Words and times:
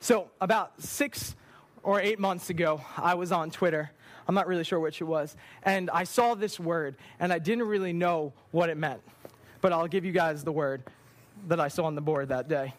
So, 0.00 0.30
about 0.40 0.80
six 0.80 1.34
or 1.82 2.00
eight 2.00 2.18
months 2.18 2.50
ago, 2.50 2.80
I 2.96 3.14
was 3.14 3.32
on 3.32 3.50
Twitter. 3.50 3.90
I'm 4.28 4.34
not 4.34 4.46
really 4.46 4.62
sure 4.62 4.78
which 4.78 5.00
it 5.00 5.04
was. 5.04 5.36
And 5.62 5.90
I 5.90 6.04
saw 6.04 6.34
this 6.34 6.60
word, 6.60 6.96
and 7.18 7.32
I 7.32 7.38
didn't 7.38 7.66
really 7.66 7.92
know 7.92 8.32
what 8.50 8.68
it 8.68 8.76
meant. 8.76 9.00
But 9.60 9.72
I'll 9.72 9.88
give 9.88 10.04
you 10.04 10.12
guys 10.12 10.44
the 10.44 10.52
word 10.52 10.82
that 11.48 11.58
I 11.58 11.68
saw 11.68 11.84
on 11.84 11.94
the 11.94 12.00
board 12.00 12.28
that 12.28 12.48
day. 12.48 12.74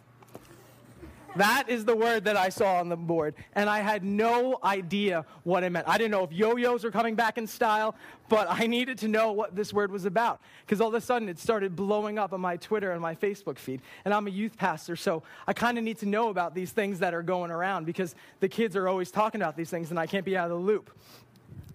That 1.35 1.69
is 1.69 1.85
the 1.85 1.95
word 1.95 2.25
that 2.25 2.35
I 2.35 2.49
saw 2.49 2.79
on 2.79 2.89
the 2.89 2.97
board. 2.97 3.35
And 3.53 3.69
I 3.69 3.79
had 3.79 4.03
no 4.03 4.59
idea 4.63 5.25
what 5.43 5.63
it 5.63 5.71
meant. 5.71 5.87
I 5.87 5.97
didn't 5.97 6.11
know 6.11 6.23
if 6.23 6.31
yo 6.31 6.55
yos 6.55 6.83
were 6.83 6.91
coming 6.91 7.15
back 7.15 7.37
in 7.37 7.47
style, 7.47 7.95
but 8.29 8.47
I 8.49 8.67
needed 8.67 8.97
to 8.99 9.07
know 9.07 9.31
what 9.31 9.55
this 9.55 9.71
word 9.73 9.91
was 9.91 10.05
about. 10.05 10.41
Because 10.65 10.81
all 10.81 10.89
of 10.89 10.93
a 10.93 11.01
sudden 11.01 11.29
it 11.29 11.39
started 11.39 11.75
blowing 11.75 12.17
up 12.17 12.33
on 12.33 12.41
my 12.41 12.57
Twitter 12.57 12.91
and 12.91 13.01
my 13.01 13.15
Facebook 13.15 13.57
feed. 13.57 13.81
And 14.05 14.13
I'm 14.13 14.27
a 14.27 14.31
youth 14.31 14.57
pastor, 14.57 14.95
so 14.95 15.23
I 15.47 15.53
kind 15.53 15.77
of 15.77 15.83
need 15.83 15.99
to 15.99 16.05
know 16.05 16.29
about 16.29 16.55
these 16.55 16.71
things 16.71 16.99
that 16.99 17.13
are 17.13 17.23
going 17.23 17.51
around 17.51 17.85
because 17.85 18.15
the 18.39 18.49
kids 18.49 18.75
are 18.75 18.87
always 18.87 19.11
talking 19.11 19.41
about 19.41 19.55
these 19.55 19.69
things 19.69 19.91
and 19.91 19.99
I 19.99 20.07
can't 20.07 20.25
be 20.25 20.35
out 20.35 20.51
of 20.51 20.57
the 20.57 20.63
loop. 20.63 20.89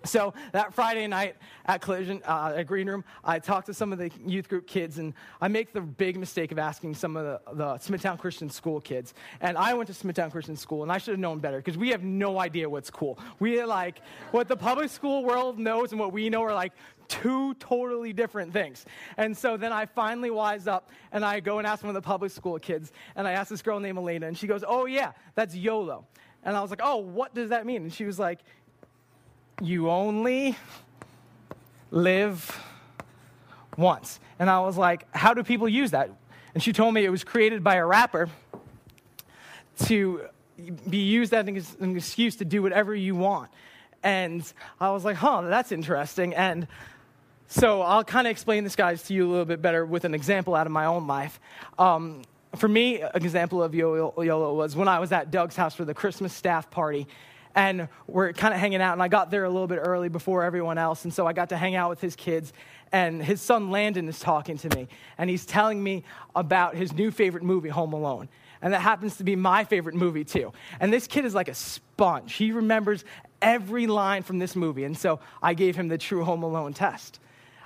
So 0.04 0.34
that 0.52 0.74
Friday 0.74 1.06
night 1.06 1.36
at 1.64 1.80
Collision, 1.80 2.22
uh, 2.26 2.52
at 2.56 2.66
Green 2.66 2.88
Room, 2.88 3.04
I 3.24 3.38
talked 3.38 3.66
to 3.66 3.74
some 3.74 3.92
of 3.92 3.98
the 3.98 4.10
youth 4.26 4.48
group 4.48 4.66
kids, 4.66 4.98
and 4.98 5.14
I 5.40 5.48
make 5.48 5.72
the 5.72 5.80
big 5.80 6.18
mistake 6.18 6.52
of 6.52 6.58
asking 6.58 6.94
some 6.94 7.16
of 7.16 7.24
the, 7.24 7.54
the 7.54 7.78
Smithtown 7.78 8.18
Christian 8.18 8.50
School 8.50 8.80
kids. 8.80 9.14
And 9.40 9.56
I 9.56 9.72
went 9.72 9.86
to 9.86 9.94
Smithtown 9.94 10.30
Christian 10.30 10.56
School, 10.56 10.82
and 10.82 10.92
I 10.92 10.98
should 10.98 11.12
have 11.12 11.20
known 11.20 11.38
better 11.38 11.56
because 11.56 11.78
we 11.78 11.88
have 11.88 12.02
no 12.02 12.38
idea 12.38 12.68
what's 12.68 12.90
cool. 12.90 13.18
We 13.38 13.58
are 13.60 13.66
like, 13.66 14.00
what 14.30 14.46
the 14.46 14.56
public 14.56 14.90
school 14.90 15.24
world 15.24 15.58
knows 15.58 15.92
and 15.92 16.00
what 16.00 16.12
we 16.12 16.28
know 16.28 16.42
are 16.42 16.54
like 16.54 16.72
two 17.08 17.54
totally 17.54 18.12
different 18.12 18.52
things. 18.52 18.84
And 19.16 19.36
so 19.36 19.56
then 19.56 19.72
I 19.72 19.86
finally 19.86 20.30
wise 20.30 20.66
up, 20.66 20.90
and 21.12 21.24
I 21.24 21.40
go 21.40 21.58
and 21.58 21.66
ask 21.66 21.82
one 21.82 21.90
of 21.90 21.94
the 21.94 22.06
public 22.06 22.30
school 22.30 22.58
kids, 22.58 22.92
and 23.16 23.26
I 23.26 23.32
ask 23.32 23.48
this 23.48 23.62
girl 23.62 23.80
named 23.80 23.98
Elena, 23.98 24.26
and 24.26 24.36
she 24.36 24.46
goes, 24.46 24.64
Oh, 24.66 24.84
yeah, 24.86 25.12
that's 25.34 25.54
YOLO. 25.54 26.06
And 26.42 26.56
I 26.56 26.60
was 26.60 26.70
like, 26.70 26.80
Oh, 26.82 26.98
what 26.98 27.34
does 27.34 27.50
that 27.50 27.64
mean? 27.64 27.84
And 27.84 27.92
she 27.92 28.04
was 28.04 28.18
like, 28.18 28.40
you 29.64 29.90
only 29.90 30.56
live 31.90 32.60
once. 33.76 34.20
And 34.38 34.50
I 34.50 34.60
was 34.60 34.76
like, 34.76 35.06
how 35.14 35.34
do 35.34 35.42
people 35.42 35.68
use 35.68 35.92
that? 35.92 36.10
And 36.54 36.62
she 36.62 36.72
told 36.72 36.94
me 36.94 37.04
it 37.04 37.10
was 37.10 37.24
created 37.24 37.64
by 37.64 37.76
a 37.76 37.86
rapper 37.86 38.28
to 39.86 40.22
be 40.88 40.98
used 40.98 41.32
as 41.34 41.46
an 41.80 41.96
excuse 41.96 42.36
to 42.36 42.44
do 42.44 42.62
whatever 42.62 42.94
you 42.94 43.14
want. 43.14 43.50
And 44.02 44.44
I 44.80 44.90
was 44.90 45.04
like, 45.04 45.16
huh, 45.16 45.42
that's 45.42 45.72
interesting. 45.72 46.34
And 46.34 46.68
so 47.48 47.82
I'll 47.82 48.04
kind 48.04 48.26
of 48.26 48.30
explain 48.30 48.64
this, 48.64 48.76
guys, 48.76 49.02
to 49.04 49.14
you 49.14 49.26
a 49.26 49.30
little 49.30 49.44
bit 49.44 49.62
better 49.62 49.84
with 49.84 50.04
an 50.04 50.14
example 50.14 50.54
out 50.54 50.66
of 50.66 50.72
my 50.72 50.84
own 50.84 51.06
life. 51.06 51.40
Um, 51.78 52.22
for 52.56 52.68
me, 52.68 53.00
an 53.00 53.10
example 53.14 53.62
of 53.62 53.74
YOLO 53.74 54.54
was 54.54 54.76
when 54.76 54.88
I 54.88 55.00
was 55.00 55.10
at 55.10 55.30
Doug's 55.30 55.56
house 55.56 55.74
for 55.74 55.84
the 55.84 55.94
Christmas 55.94 56.32
staff 56.32 56.70
party 56.70 57.08
and 57.54 57.88
we're 58.06 58.32
kind 58.32 58.52
of 58.52 58.60
hanging 58.60 58.80
out. 58.80 58.92
And 58.92 59.02
I 59.02 59.08
got 59.08 59.30
there 59.30 59.44
a 59.44 59.50
little 59.50 59.66
bit 59.66 59.78
early 59.78 60.08
before 60.08 60.42
everyone 60.42 60.78
else, 60.78 61.04
and 61.04 61.12
so 61.12 61.26
I 61.26 61.32
got 61.32 61.50
to 61.50 61.56
hang 61.56 61.74
out 61.74 61.90
with 61.90 62.00
his 62.00 62.16
kids. 62.16 62.52
And 62.92 63.22
his 63.22 63.40
son 63.40 63.70
Landon 63.70 64.08
is 64.08 64.20
talking 64.20 64.56
to 64.58 64.76
me, 64.76 64.88
and 65.18 65.28
he's 65.28 65.46
telling 65.46 65.82
me 65.82 66.04
about 66.34 66.76
his 66.76 66.92
new 66.92 67.10
favorite 67.10 67.42
movie, 67.42 67.68
Home 67.68 67.92
Alone. 67.92 68.28
And 68.62 68.72
that 68.72 68.80
happens 68.80 69.16
to 69.16 69.24
be 69.24 69.36
my 69.36 69.64
favorite 69.64 69.94
movie, 69.94 70.24
too. 70.24 70.52
And 70.80 70.92
this 70.92 71.06
kid 71.06 71.24
is 71.24 71.34
like 71.34 71.48
a 71.48 71.54
sponge. 71.54 72.34
He 72.34 72.52
remembers 72.52 73.04
every 73.42 73.86
line 73.86 74.22
from 74.22 74.38
this 74.38 74.56
movie. 74.56 74.84
And 74.84 74.96
so 74.96 75.20
I 75.42 75.54
gave 75.54 75.76
him 75.76 75.88
the 75.88 75.98
true 75.98 76.24
Home 76.24 76.42
Alone 76.42 76.72
test. 76.72 77.20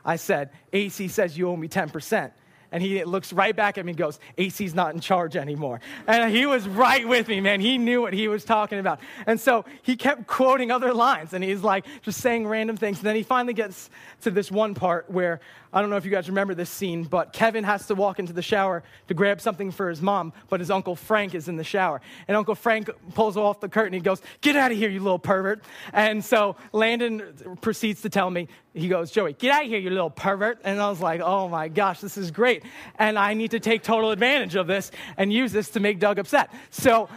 I 0.04 0.16
said, 0.16 0.50
AC 0.72 1.08
says 1.08 1.36
you 1.36 1.48
owe 1.48 1.56
me 1.56 1.68
10%. 1.68 2.32
And 2.70 2.82
he 2.82 3.02
looks 3.04 3.32
right 3.32 3.54
back 3.54 3.78
at 3.78 3.84
me 3.84 3.92
and 3.92 3.98
goes, 3.98 4.18
AC's 4.36 4.74
not 4.74 4.94
in 4.94 5.00
charge 5.00 5.36
anymore. 5.36 5.80
And 6.06 6.30
he 6.30 6.44
was 6.46 6.68
right 6.68 7.06
with 7.06 7.28
me, 7.28 7.40
man. 7.40 7.60
He 7.60 7.78
knew 7.78 8.02
what 8.02 8.12
he 8.12 8.28
was 8.28 8.44
talking 8.44 8.78
about. 8.78 9.00
And 9.26 9.40
so 9.40 9.64
he 9.82 9.96
kept 9.96 10.26
quoting 10.26 10.70
other 10.70 10.92
lines 10.92 11.32
and 11.32 11.42
he's 11.42 11.62
like 11.62 11.86
just 12.02 12.20
saying 12.20 12.46
random 12.46 12.76
things. 12.76 12.98
And 12.98 13.06
then 13.06 13.16
he 13.16 13.22
finally 13.22 13.54
gets 13.54 13.88
to 14.22 14.30
this 14.30 14.50
one 14.50 14.74
part 14.74 15.10
where 15.10 15.40
I 15.72 15.80
don't 15.80 15.90
know 15.90 15.96
if 15.96 16.04
you 16.04 16.10
guys 16.10 16.28
remember 16.28 16.54
this 16.54 16.70
scene, 16.70 17.04
but 17.04 17.32
Kevin 17.32 17.64
has 17.64 17.86
to 17.86 17.94
walk 17.94 18.18
into 18.18 18.32
the 18.32 18.42
shower 18.42 18.82
to 19.08 19.14
grab 19.14 19.40
something 19.40 19.70
for 19.70 19.90
his 19.90 20.00
mom, 20.00 20.32
but 20.48 20.60
his 20.60 20.70
Uncle 20.70 20.96
Frank 20.96 21.34
is 21.34 21.48
in 21.48 21.56
the 21.56 21.64
shower. 21.64 22.00
And 22.26 22.36
Uncle 22.36 22.54
Frank 22.54 22.90
pulls 23.14 23.36
off 23.36 23.60
the 23.60 23.68
curtain. 23.68 23.92
He 23.92 24.00
goes, 24.00 24.22
Get 24.40 24.56
out 24.56 24.72
of 24.72 24.78
here, 24.78 24.88
you 24.88 25.00
little 25.00 25.18
pervert. 25.18 25.62
And 25.92 26.24
so 26.24 26.56
Landon 26.72 27.56
proceeds 27.60 28.02
to 28.02 28.08
tell 28.08 28.30
me, 28.30 28.48
He 28.72 28.88
goes, 28.88 29.10
Joey, 29.10 29.34
get 29.34 29.52
out 29.52 29.64
of 29.64 29.68
here, 29.68 29.78
you 29.78 29.90
little 29.90 30.10
pervert. 30.10 30.60
And 30.64 30.80
I 30.80 30.88
was 30.88 31.00
like, 31.00 31.20
Oh 31.20 31.48
my 31.48 31.68
gosh, 31.68 32.00
this 32.00 32.16
is 32.16 32.30
great. 32.30 32.64
And 32.98 33.18
I 33.18 33.34
need 33.34 33.50
to 33.50 33.60
take 33.60 33.82
total 33.82 34.10
advantage 34.10 34.54
of 34.54 34.66
this 34.66 34.90
and 35.16 35.32
use 35.32 35.52
this 35.52 35.70
to 35.70 35.80
make 35.80 35.98
Doug 35.98 36.18
upset. 36.18 36.50
So 36.70 37.08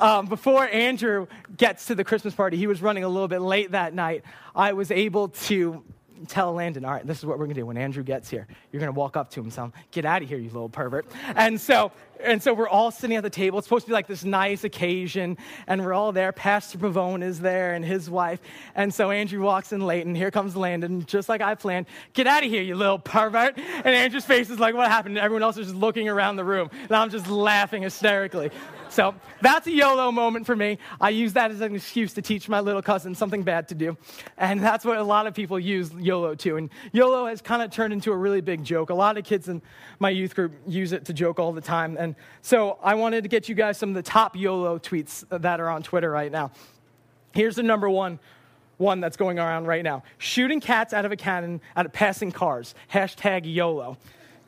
um, 0.00 0.26
before 0.26 0.68
Andrew 0.68 1.26
gets 1.56 1.86
to 1.86 1.94
the 1.94 2.04
Christmas 2.04 2.34
party, 2.34 2.56
he 2.56 2.68
was 2.68 2.80
running 2.80 3.02
a 3.02 3.08
little 3.08 3.28
bit 3.28 3.40
late 3.40 3.72
that 3.72 3.94
night. 3.94 4.24
I 4.54 4.72
was 4.72 4.90
able 4.92 5.28
to 5.28 5.82
tell 6.26 6.52
Landon, 6.54 6.84
all 6.84 6.92
right, 6.92 7.06
this 7.06 7.18
is 7.18 7.24
what 7.24 7.38
we're 7.38 7.44
going 7.46 7.54
to 7.54 7.60
do. 7.60 7.66
When 7.66 7.76
Andrew 7.76 8.02
gets 8.02 8.28
here, 8.28 8.46
you're 8.72 8.80
going 8.80 8.92
to 8.92 8.98
walk 8.98 9.16
up 9.16 9.30
to 9.30 9.40
him 9.40 9.46
and 9.46 9.52
him, 9.52 9.72
get 9.90 10.04
out 10.04 10.22
of 10.22 10.28
here, 10.28 10.38
you 10.38 10.46
little 10.46 10.68
pervert. 10.68 11.06
And 11.36 11.60
so, 11.60 11.92
and 12.22 12.42
so 12.42 12.54
we're 12.54 12.68
all 12.68 12.90
sitting 12.90 13.16
at 13.16 13.22
the 13.22 13.30
table. 13.30 13.58
It's 13.58 13.66
supposed 13.66 13.86
to 13.86 13.90
be 13.90 13.94
like 13.94 14.06
this 14.06 14.24
nice 14.24 14.64
occasion, 14.64 15.38
and 15.66 15.84
we're 15.84 15.92
all 15.92 16.12
there. 16.12 16.32
Pastor 16.32 16.78
Pavone 16.78 17.22
is 17.22 17.40
there 17.40 17.74
and 17.74 17.84
his 17.84 18.10
wife. 18.10 18.40
And 18.74 18.92
so 18.92 19.10
Andrew 19.10 19.42
walks 19.42 19.72
in 19.72 19.80
late, 19.80 20.06
and 20.06 20.16
here 20.16 20.30
comes 20.30 20.56
Landon, 20.56 21.04
just 21.06 21.28
like 21.28 21.40
I 21.40 21.54
planned. 21.54 21.86
Get 22.12 22.26
out 22.26 22.44
of 22.44 22.50
here, 22.50 22.62
you 22.62 22.74
little 22.74 22.98
pervert. 22.98 23.58
And 23.58 23.86
Andrew's 23.86 24.24
face 24.24 24.50
is 24.50 24.58
like, 24.58 24.74
what 24.74 24.90
happened? 24.90 25.16
And 25.16 25.24
everyone 25.24 25.42
else 25.42 25.56
is 25.56 25.66
just 25.66 25.78
looking 25.78 26.08
around 26.08 26.36
the 26.36 26.44
room. 26.44 26.70
And 26.72 26.92
I'm 26.92 27.10
just 27.10 27.28
laughing 27.28 27.82
hysterically. 27.82 28.50
So 28.90 29.14
that's 29.42 29.66
a 29.66 29.70
YOLO 29.70 30.10
moment 30.12 30.46
for 30.46 30.56
me. 30.56 30.78
I 31.00 31.10
use 31.10 31.34
that 31.34 31.50
as 31.50 31.60
an 31.60 31.74
excuse 31.74 32.14
to 32.14 32.22
teach 32.22 32.48
my 32.48 32.60
little 32.60 32.82
cousin 32.82 33.14
something 33.14 33.42
bad 33.42 33.68
to 33.68 33.74
do. 33.74 33.96
And 34.38 34.60
that's 34.62 34.84
what 34.84 34.96
a 34.96 35.02
lot 35.02 35.26
of 35.26 35.34
people 35.34 35.58
use 35.58 35.92
YOLO 35.92 36.34
to. 36.36 36.56
And 36.56 36.70
YOLO 36.92 37.26
has 37.26 37.42
kind 37.42 37.62
of 37.62 37.70
turned 37.70 37.92
into 37.92 38.12
a 38.12 38.16
really 38.16 38.40
big 38.40 38.64
joke. 38.64 38.90
A 38.90 38.94
lot 38.94 39.18
of 39.18 39.24
kids 39.24 39.48
in 39.48 39.62
my 39.98 40.10
youth 40.10 40.34
group 40.34 40.52
use 40.66 40.92
it 40.92 41.04
to 41.06 41.12
joke 41.12 41.38
all 41.38 41.52
the 41.52 41.60
time. 41.60 41.96
And 41.98 42.07
so 42.42 42.78
I 42.82 42.94
wanted 42.94 43.22
to 43.22 43.28
get 43.28 43.48
you 43.48 43.54
guys 43.54 43.78
some 43.78 43.88
of 43.90 43.94
the 43.94 44.02
top 44.02 44.36
YOLO 44.36 44.78
tweets 44.78 45.24
that 45.30 45.60
are 45.60 45.68
on 45.68 45.82
Twitter 45.82 46.10
right 46.10 46.30
now. 46.30 46.52
Here's 47.32 47.56
the 47.56 47.62
number 47.62 47.88
one 47.88 48.18
one 48.78 49.00
that's 49.00 49.16
going 49.16 49.40
around 49.40 49.66
right 49.66 49.82
now 49.82 50.04
shooting 50.18 50.60
cats 50.60 50.94
out 50.94 51.04
of 51.04 51.12
a 51.12 51.16
cannon 51.16 51.60
out 51.76 51.86
of 51.86 51.92
passing 51.92 52.30
cars. 52.32 52.74
Hashtag 52.92 53.42
YOLO. 53.44 53.98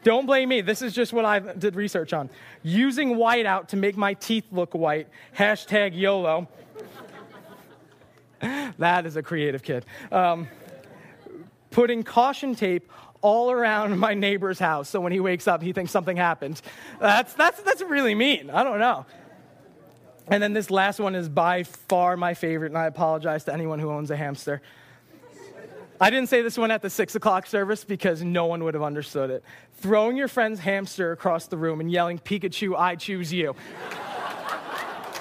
Don't 0.02 0.24
blame 0.24 0.48
me. 0.48 0.62
This 0.62 0.80
is 0.80 0.94
just 0.94 1.12
what 1.12 1.26
I 1.26 1.40
did 1.40 1.76
research 1.76 2.14
on. 2.14 2.30
Using 2.62 3.16
whiteout 3.16 3.68
to 3.68 3.76
make 3.76 3.98
my 3.98 4.14
teeth 4.14 4.46
look 4.50 4.72
white. 4.72 5.08
Hashtag 5.36 5.94
YOLO. 5.94 6.48
that 8.78 9.04
is 9.04 9.16
a 9.16 9.22
creative 9.22 9.62
kid. 9.62 9.84
Um, 10.10 10.48
putting 11.70 12.02
caution 12.02 12.54
tape 12.54 12.90
all 13.22 13.50
around 13.50 13.98
my 13.98 14.14
neighbor's 14.14 14.58
house 14.58 14.88
so 14.88 15.00
when 15.00 15.12
he 15.12 15.20
wakes 15.20 15.46
up, 15.46 15.62
he 15.62 15.72
thinks 15.72 15.90
something 15.90 16.16
happened. 16.16 16.60
That's, 17.00 17.32
that's, 17.34 17.60
that's 17.62 17.82
really 17.82 18.14
mean. 18.14 18.50
I 18.50 18.62
don't 18.62 18.78
know. 18.78 19.06
And 20.28 20.42
then 20.42 20.52
this 20.52 20.70
last 20.70 21.00
one 21.00 21.14
is 21.14 21.28
by 21.28 21.64
far 21.64 22.16
my 22.16 22.34
favorite, 22.34 22.68
and 22.68 22.78
I 22.78 22.86
apologize 22.86 23.44
to 23.44 23.52
anyone 23.52 23.80
who 23.80 23.90
owns 23.90 24.10
a 24.10 24.16
hamster. 24.16 24.62
I 26.00 26.08
didn't 26.08 26.30
say 26.30 26.40
this 26.40 26.56
one 26.56 26.70
at 26.70 26.80
the 26.80 26.88
six 26.88 27.14
o'clock 27.14 27.46
service 27.46 27.84
because 27.84 28.22
no 28.22 28.46
one 28.46 28.64
would 28.64 28.72
have 28.72 28.82
understood 28.82 29.28
it. 29.28 29.44
Throwing 29.74 30.16
your 30.16 30.28
friend's 30.28 30.60
hamster 30.60 31.12
across 31.12 31.46
the 31.46 31.58
room 31.58 31.80
and 31.80 31.90
yelling, 31.90 32.18
Pikachu, 32.18 32.78
I 32.78 32.94
choose 32.94 33.32
you. 33.32 33.54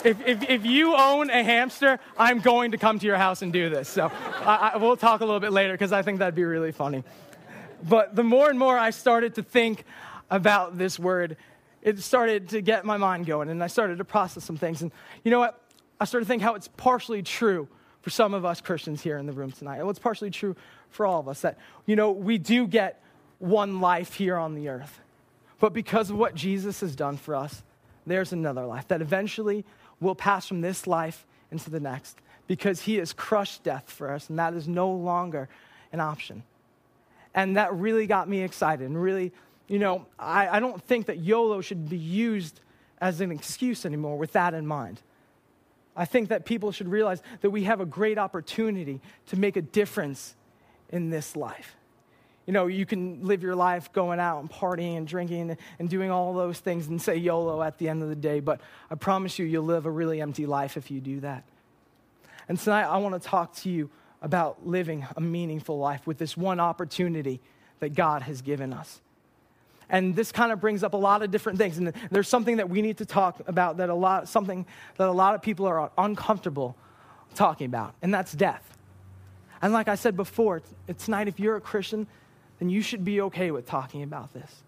if, 0.06 0.26
if, 0.26 0.50
if, 0.50 0.66
you 0.66 0.96
own 0.96 1.30
a 1.32 1.44
hamster, 1.44 2.00
I'm 2.18 2.40
going 2.40 2.72
to 2.72 2.78
come 2.78 2.98
to 3.00 3.06
your 3.06 3.18
house 3.18 3.42
and 3.42 3.52
do 3.52 3.70
this. 3.70 3.90
So 3.90 4.10
I, 4.42 4.72
I, 4.74 4.78
we'll 4.78 4.96
talk 4.96 5.20
a 5.20 5.26
little 5.26 5.42
bit 5.42 5.52
later 5.52 5.74
because 5.74 5.92
I 5.92 6.02
think 6.02 6.20
that'd 6.20 6.36
be 6.36 6.46
really 6.46 6.72
funny. 6.72 7.04
But 7.88 8.16
the 8.16 8.24
more 8.24 8.50
and 8.50 8.60
more 8.60 8.78
I 8.78 8.90
started 8.90 9.36
to 9.36 9.44
think 9.44 9.84
about 10.30 10.78
this 10.78 11.00
word, 11.00 11.38
it 11.82 12.00
started 12.00 12.50
to 12.50 12.62
get 12.62 12.86
my 12.86 12.98
mind 12.98 13.26
going 13.26 13.50
and 13.50 13.64
I 13.64 13.68
started 13.68 13.98
to 14.00 14.06
process 14.06 14.44
some 14.44 14.58
things. 14.58 14.82
And 14.82 14.92
you 15.24 15.32
know 15.32 15.40
what? 15.40 15.62
I 16.00 16.06
started 16.06 16.26
to 16.26 16.30
think 16.30 16.42
how 16.42 16.56
it's 16.56 16.68
partially 16.68 17.24
true 17.24 17.68
for 18.02 18.10
some 18.10 18.34
of 18.34 18.46
us 18.46 18.62
Christians 18.62 19.02
here 19.02 19.18
in 19.18 19.26
the 19.26 19.34
room 19.34 19.52
tonight. 19.52 19.80
And 19.80 19.90
it's 19.90 20.00
partially 20.00 20.32
true 20.32 20.56
for 20.90 21.06
all 21.06 21.20
of 21.20 21.28
us 21.28 21.42
that, 21.42 21.58
you 21.86 21.96
know, 21.96 22.12
we 22.12 22.38
do 22.38 22.68
get 22.68 23.02
one 23.40 23.82
life 23.82 24.14
here 24.14 24.38
on 24.38 24.56
the 24.56 24.70
earth. 24.70 25.00
But 25.60 25.74
because 25.74 26.10
of 26.10 26.18
what 26.18 26.36
Jesus 26.36 26.82
has 26.82 26.96
done 26.96 27.18
for 27.18 27.36
us, 27.36 27.64
there's 28.06 28.32
another 28.32 28.66
life 28.66 28.88
that 28.88 29.02
eventually 29.02 29.66
will 30.00 30.16
pass 30.16 30.48
from 30.48 30.62
this 30.62 30.88
life 30.88 31.26
into 31.52 31.70
the 31.70 31.80
next 31.80 32.18
because 32.48 32.82
he 32.82 32.96
has 32.96 33.14
crushed 33.14 33.64
death 33.64 33.92
for 33.92 34.12
us, 34.12 34.30
and 34.30 34.40
that 34.40 34.54
is 34.54 34.68
no 34.68 34.90
longer 34.90 35.48
an 35.92 36.00
option. 36.00 36.44
And 37.34 37.58
that 37.58 37.74
really 37.74 38.08
got 38.08 38.28
me 38.28 38.42
excited. 38.42 38.88
And 38.90 39.02
really, 39.02 39.32
you 39.68 39.80
know, 39.80 40.06
I, 40.18 40.58
I 40.58 40.60
don't 40.60 40.82
think 40.84 41.06
that 41.06 41.20
YOLO 41.20 41.62
should 41.62 41.88
be 41.90 41.98
used 41.98 42.60
as 43.00 43.22
an 43.22 43.32
excuse 43.32 43.86
anymore 43.86 44.18
with 44.18 44.34
that 44.34 44.54
in 44.54 44.66
mind. 44.66 45.02
I 45.96 46.06
think 46.06 46.30
that 46.30 46.46
people 46.46 46.72
should 46.72 46.88
realize 46.88 47.22
that 47.42 47.50
we 47.50 47.64
have 47.66 47.82
a 47.82 47.86
great 47.86 48.18
opportunity 48.18 49.02
to 49.28 49.36
make 49.38 49.58
a 49.58 49.62
difference 49.62 50.36
in 50.90 51.10
this 51.10 51.36
life. 51.36 51.76
you 52.50 52.54
know, 52.54 52.66
you 52.66 52.84
can 52.84 53.24
live 53.28 53.44
your 53.44 53.54
life 53.54 53.94
going 53.94 54.20
out 54.20 54.40
and 54.40 54.50
partying 54.50 54.98
and 54.98 55.08
drinking 55.08 55.56
and 55.78 55.88
doing 55.88 56.10
all 56.10 56.34
those 56.34 56.58
things 56.58 56.88
and 56.88 57.00
say 57.00 57.16
YOLO 57.16 57.62
at 57.62 57.78
the 57.78 57.88
end 57.88 58.02
of 58.02 58.10
the 58.10 58.16
day, 58.16 58.40
but 58.40 58.60
I 58.90 58.96
promise 58.96 59.38
you, 59.38 59.46
you'll 59.46 59.66
live 59.66 59.86
a 59.86 59.92
really 59.92 60.20
empty 60.20 60.48
life 60.48 60.76
if 60.76 60.90
you 60.90 61.00
do 61.00 61.20
that. 61.20 61.44
And 62.48 62.58
tonight, 62.60 62.86
I 62.86 62.98
want 62.98 63.22
to 63.22 63.30
talk 63.30 63.54
to 63.58 63.70
you 63.70 63.92
about 64.22 64.68
living 64.68 65.06
a 65.16 65.22
meaningful 65.22 65.78
life 65.78 66.06
with 66.06 66.18
this 66.18 66.36
one 66.36 66.60
opportunity 66.60 67.40
that 67.80 67.94
God 67.94 68.22
has 68.24 68.42
given 68.42 68.74
us. 68.74 69.02
And 69.90 70.16
this 70.16 70.32
kind 70.32 70.52
of 70.52 70.60
brings 70.60 70.84
up 70.84 70.94
a 70.94 70.98
lot 70.98 71.24
of 71.24 71.32
different 71.32 71.58
things. 71.58 71.78
And 71.78 71.94
there's 72.12 72.28
something 72.28 72.58
that 72.58 72.70
we 72.70 72.82
need 72.82 72.98
to 72.98 73.06
talk 73.06 73.42
about 73.48 73.78
that 73.78 73.90
a 73.90 73.96
lot, 73.96 74.28
something 74.28 74.66
that 74.98 75.08
a 75.08 75.12
lot 75.12 75.34
of 75.34 75.42
people 75.42 75.66
are 75.66 75.92
uncomfortable 75.98 76.76
talking 77.34 77.66
about, 77.66 77.96
and 78.02 78.14
that's 78.14 78.34
death. 78.34 78.78
And 79.62 79.74
like 79.74 79.88
I 79.88 79.96
said 79.96 80.16
before, 80.16 80.62
tonight, 80.98 81.28
if 81.28 81.40
you're 81.40 81.56
a 81.56 81.62
Christian, 81.62 82.08
then 82.60 82.70
you 82.70 82.82
should 82.82 83.04
be 83.04 83.22
okay 83.22 83.52
with 83.52 83.66
talking 83.66 84.04
about 84.04 84.34
this. 84.34 84.64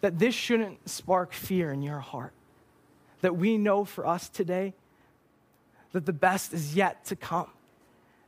That 0.00 0.18
this 0.18 0.34
shouldn't 0.34 0.88
spark 0.88 1.32
fear 1.32 1.72
in 1.72 1.82
your 1.82 2.00
heart. 2.00 2.32
That 3.20 3.36
we 3.36 3.58
know 3.58 3.84
for 3.84 4.06
us 4.06 4.28
today 4.28 4.74
that 5.92 6.04
the 6.04 6.12
best 6.12 6.52
is 6.52 6.74
yet 6.74 7.04
to 7.06 7.16
come. 7.16 7.50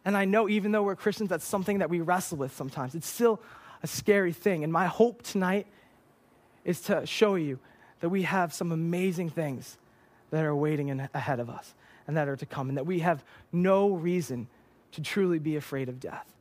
And 0.06 0.16
I 0.16 0.24
know 0.24 0.48
even 0.48 0.70
though 0.70 0.84
we're 0.84 0.94
Christians, 0.94 1.28
that's 1.30 1.44
something 1.44 1.80
that 1.80 1.90
we 1.90 2.00
wrestle 2.00 2.38
with 2.38 2.54
sometimes. 2.56 2.94
It's 2.94 3.08
still 3.08 3.40
a 3.82 3.88
scary 3.88 4.32
thing. 4.32 4.62
And 4.62 4.72
my 4.72 4.86
hope 4.86 5.22
tonight 5.22 5.66
is 6.64 6.80
to 6.82 7.04
show 7.04 7.34
you 7.34 7.58
that 7.98 8.08
we 8.08 8.22
have 8.22 8.54
some 8.54 8.70
amazing 8.70 9.30
things 9.30 9.76
that 10.30 10.44
are 10.44 10.54
waiting 10.54 10.88
in, 10.88 11.08
ahead 11.12 11.40
of 11.40 11.50
us 11.50 11.74
and 12.06 12.16
that 12.16 12.28
are 12.28 12.36
to 12.36 12.46
come, 12.46 12.68
and 12.68 12.78
that 12.78 12.86
we 12.86 13.00
have 13.00 13.24
no 13.50 13.90
reason 13.90 14.46
to 14.92 15.02
truly 15.02 15.40
be 15.40 15.56
afraid 15.56 15.88
of 15.88 15.98
death 15.98 16.32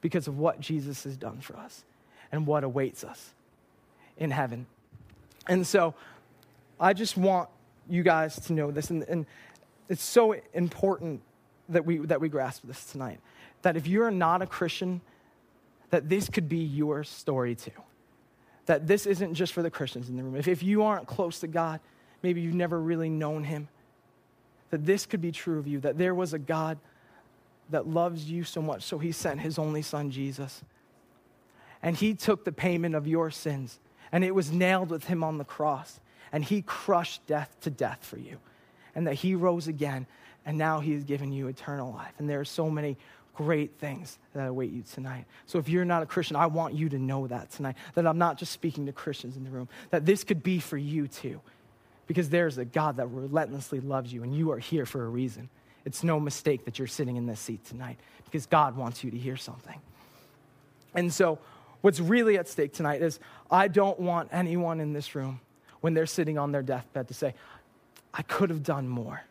because 0.00 0.26
of 0.26 0.38
what 0.38 0.58
Jesus 0.58 1.04
has 1.04 1.18
done 1.18 1.42
for 1.42 1.56
us 1.56 1.84
and 2.32 2.46
what 2.46 2.64
awaits 2.64 3.04
us 3.04 3.34
in 4.16 4.30
heaven. 4.30 4.64
And 5.46 5.66
so 5.66 5.94
I 6.80 6.94
just 6.94 7.18
want 7.18 7.50
you 7.86 8.02
guys 8.02 8.40
to 8.46 8.54
know 8.54 8.70
this, 8.70 8.88
and, 8.88 9.02
and 9.02 9.26
it's 9.90 10.02
so 10.02 10.36
important 10.54 11.20
that 11.70 11.84
we, 11.86 11.98
that 11.98 12.20
we 12.20 12.28
grasp 12.28 12.62
this 12.64 12.84
tonight. 12.86 13.20
That 13.62 13.76
if 13.76 13.86
you're 13.86 14.10
not 14.10 14.42
a 14.42 14.46
Christian, 14.46 15.00
that 15.90 16.08
this 16.08 16.28
could 16.28 16.48
be 16.48 16.58
your 16.58 17.04
story 17.04 17.54
too. 17.54 17.70
That 18.66 18.86
this 18.86 19.06
isn't 19.06 19.34
just 19.34 19.52
for 19.52 19.62
the 19.62 19.70
Christians 19.70 20.08
in 20.08 20.16
the 20.16 20.22
room. 20.22 20.36
If, 20.36 20.48
if 20.48 20.62
you 20.62 20.82
aren't 20.82 21.06
close 21.06 21.40
to 21.40 21.46
God, 21.46 21.80
maybe 22.22 22.40
you've 22.40 22.54
never 22.54 22.80
really 22.80 23.08
known 23.08 23.44
Him, 23.44 23.68
that 24.70 24.86
this 24.86 25.06
could 25.06 25.20
be 25.20 25.32
true 25.32 25.58
of 25.58 25.66
you, 25.66 25.80
that 25.80 25.98
there 25.98 26.14
was 26.14 26.32
a 26.32 26.38
God 26.38 26.78
that 27.70 27.86
loves 27.86 28.30
you 28.30 28.44
so 28.44 28.60
much, 28.60 28.82
so 28.82 28.98
He 28.98 29.12
sent 29.12 29.40
His 29.40 29.58
only 29.58 29.82
Son, 29.82 30.10
Jesus. 30.10 30.62
And 31.82 31.96
He 31.96 32.14
took 32.14 32.44
the 32.44 32.52
payment 32.52 32.94
of 32.94 33.06
your 33.06 33.30
sins, 33.30 33.80
and 34.12 34.24
it 34.24 34.34
was 34.34 34.52
nailed 34.52 34.90
with 34.90 35.04
Him 35.04 35.24
on 35.24 35.38
the 35.38 35.44
cross, 35.44 36.00
and 36.32 36.44
He 36.44 36.62
crushed 36.62 37.26
death 37.26 37.56
to 37.62 37.70
death 37.70 38.00
for 38.02 38.18
you, 38.18 38.38
and 38.94 39.06
that 39.06 39.14
He 39.14 39.34
rose 39.34 39.66
again, 39.66 40.06
and 40.50 40.58
now 40.58 40.80
He 40.80 40.94
has 40.94 41.04
given 41.04 41.30
you 41.30 41.46
eternal 41.46 41.92
life. 41.92 42.12
And 42.18 42.28
there 42.28 42.40
are 42.40 42.44
so 42.44 42.68
many 42.68 42.96
great 43.36 43.78
things 43.78 44.18
that 44.34 44.48
await 44.48 44.72
you 44.72 44.82
tonight. 44.82 45.26
So 45.46 45.60
if 45.60 45.68
you're 45.68 45.84
not 45.84 46.02
a 46.02 46.06
Christian, 46.06 46.34
I 46.34 46.46
want 46.46 46.74
you 46.74 46.88
to 46.88 46.98
know 46.98 47.28
that 47.28 47.52
tonight, 47.52 47.76
that 47.94 48.04
I'm 48.04 48.18
not 48.18 48.36
just 48.36 48.50
speaking 48.50 48.86
to 48.86 48.92
Christians 48.92 49.36
in 49.36 49.44
the 49.44 49.50
room, 49.50 49.68
that 49.90 50.04
this 50.04 50.24
could 50.24 50.42
be 50.42 50.58
for 50.58 50.76
you 50.76 51.06
too. 51.06 51.40
Because 52.08 52.30
there's 52.30 52.58
a 52.58 52.64
God 52.64 52.96
that 52.96 53.06
relentlessly 53.06 53.78
loves 53.78 54.12
you, 54.12 54.24
and 54.24 54.34
you 54.34 54.50
are 54.50 54.58
here 54.58 54.84
for 54.86 55.04
a 55.04 55.08
reason. 55.08 55.50
It's 55.84 56.02
no 56.02 56.18
mistake 56.18 56.64
that 56.64 56.80
you're 56.80 56.88
sitting 56.88 57.14
in 57.14 57.26
this 57.26 57.38
seat 57.38 57.64
tonight 57.64 58.00
because 58.24 58.46
God 58.46 58.76
wants 58.76 59.04
you 59.04 59.12
to 59.12 59.16
hear 59.16 59.36
something. 59.36 59.80
And 60.96 61.14
so, 61.14 61.38
what's 61.80 62.00
really 62.00 62.38
at 62.38 62.48
stake 62.48 62.72
tonight 62.72 63.02
is 63.02 63.20
I 63.52 63.68
don't 63.68 64.00
want 64.00 64.30
anyone 64.32 64.80
in 64.80 64.94
this 64.94 65.14
room, 65.14 65.38
when 65.80 65.94
they're 65.94 66.06
sitting 66.06 66.38
on 66.38 66.50
their 66.50 66.62
deathbed, 66.62 67.06
to 67.06 67.14
say, 67.14 67.34
I 68.12 68.22
could 68.22 68.50
have 68.50 68.64
done 68.64 68.88
more. 68.88 69.22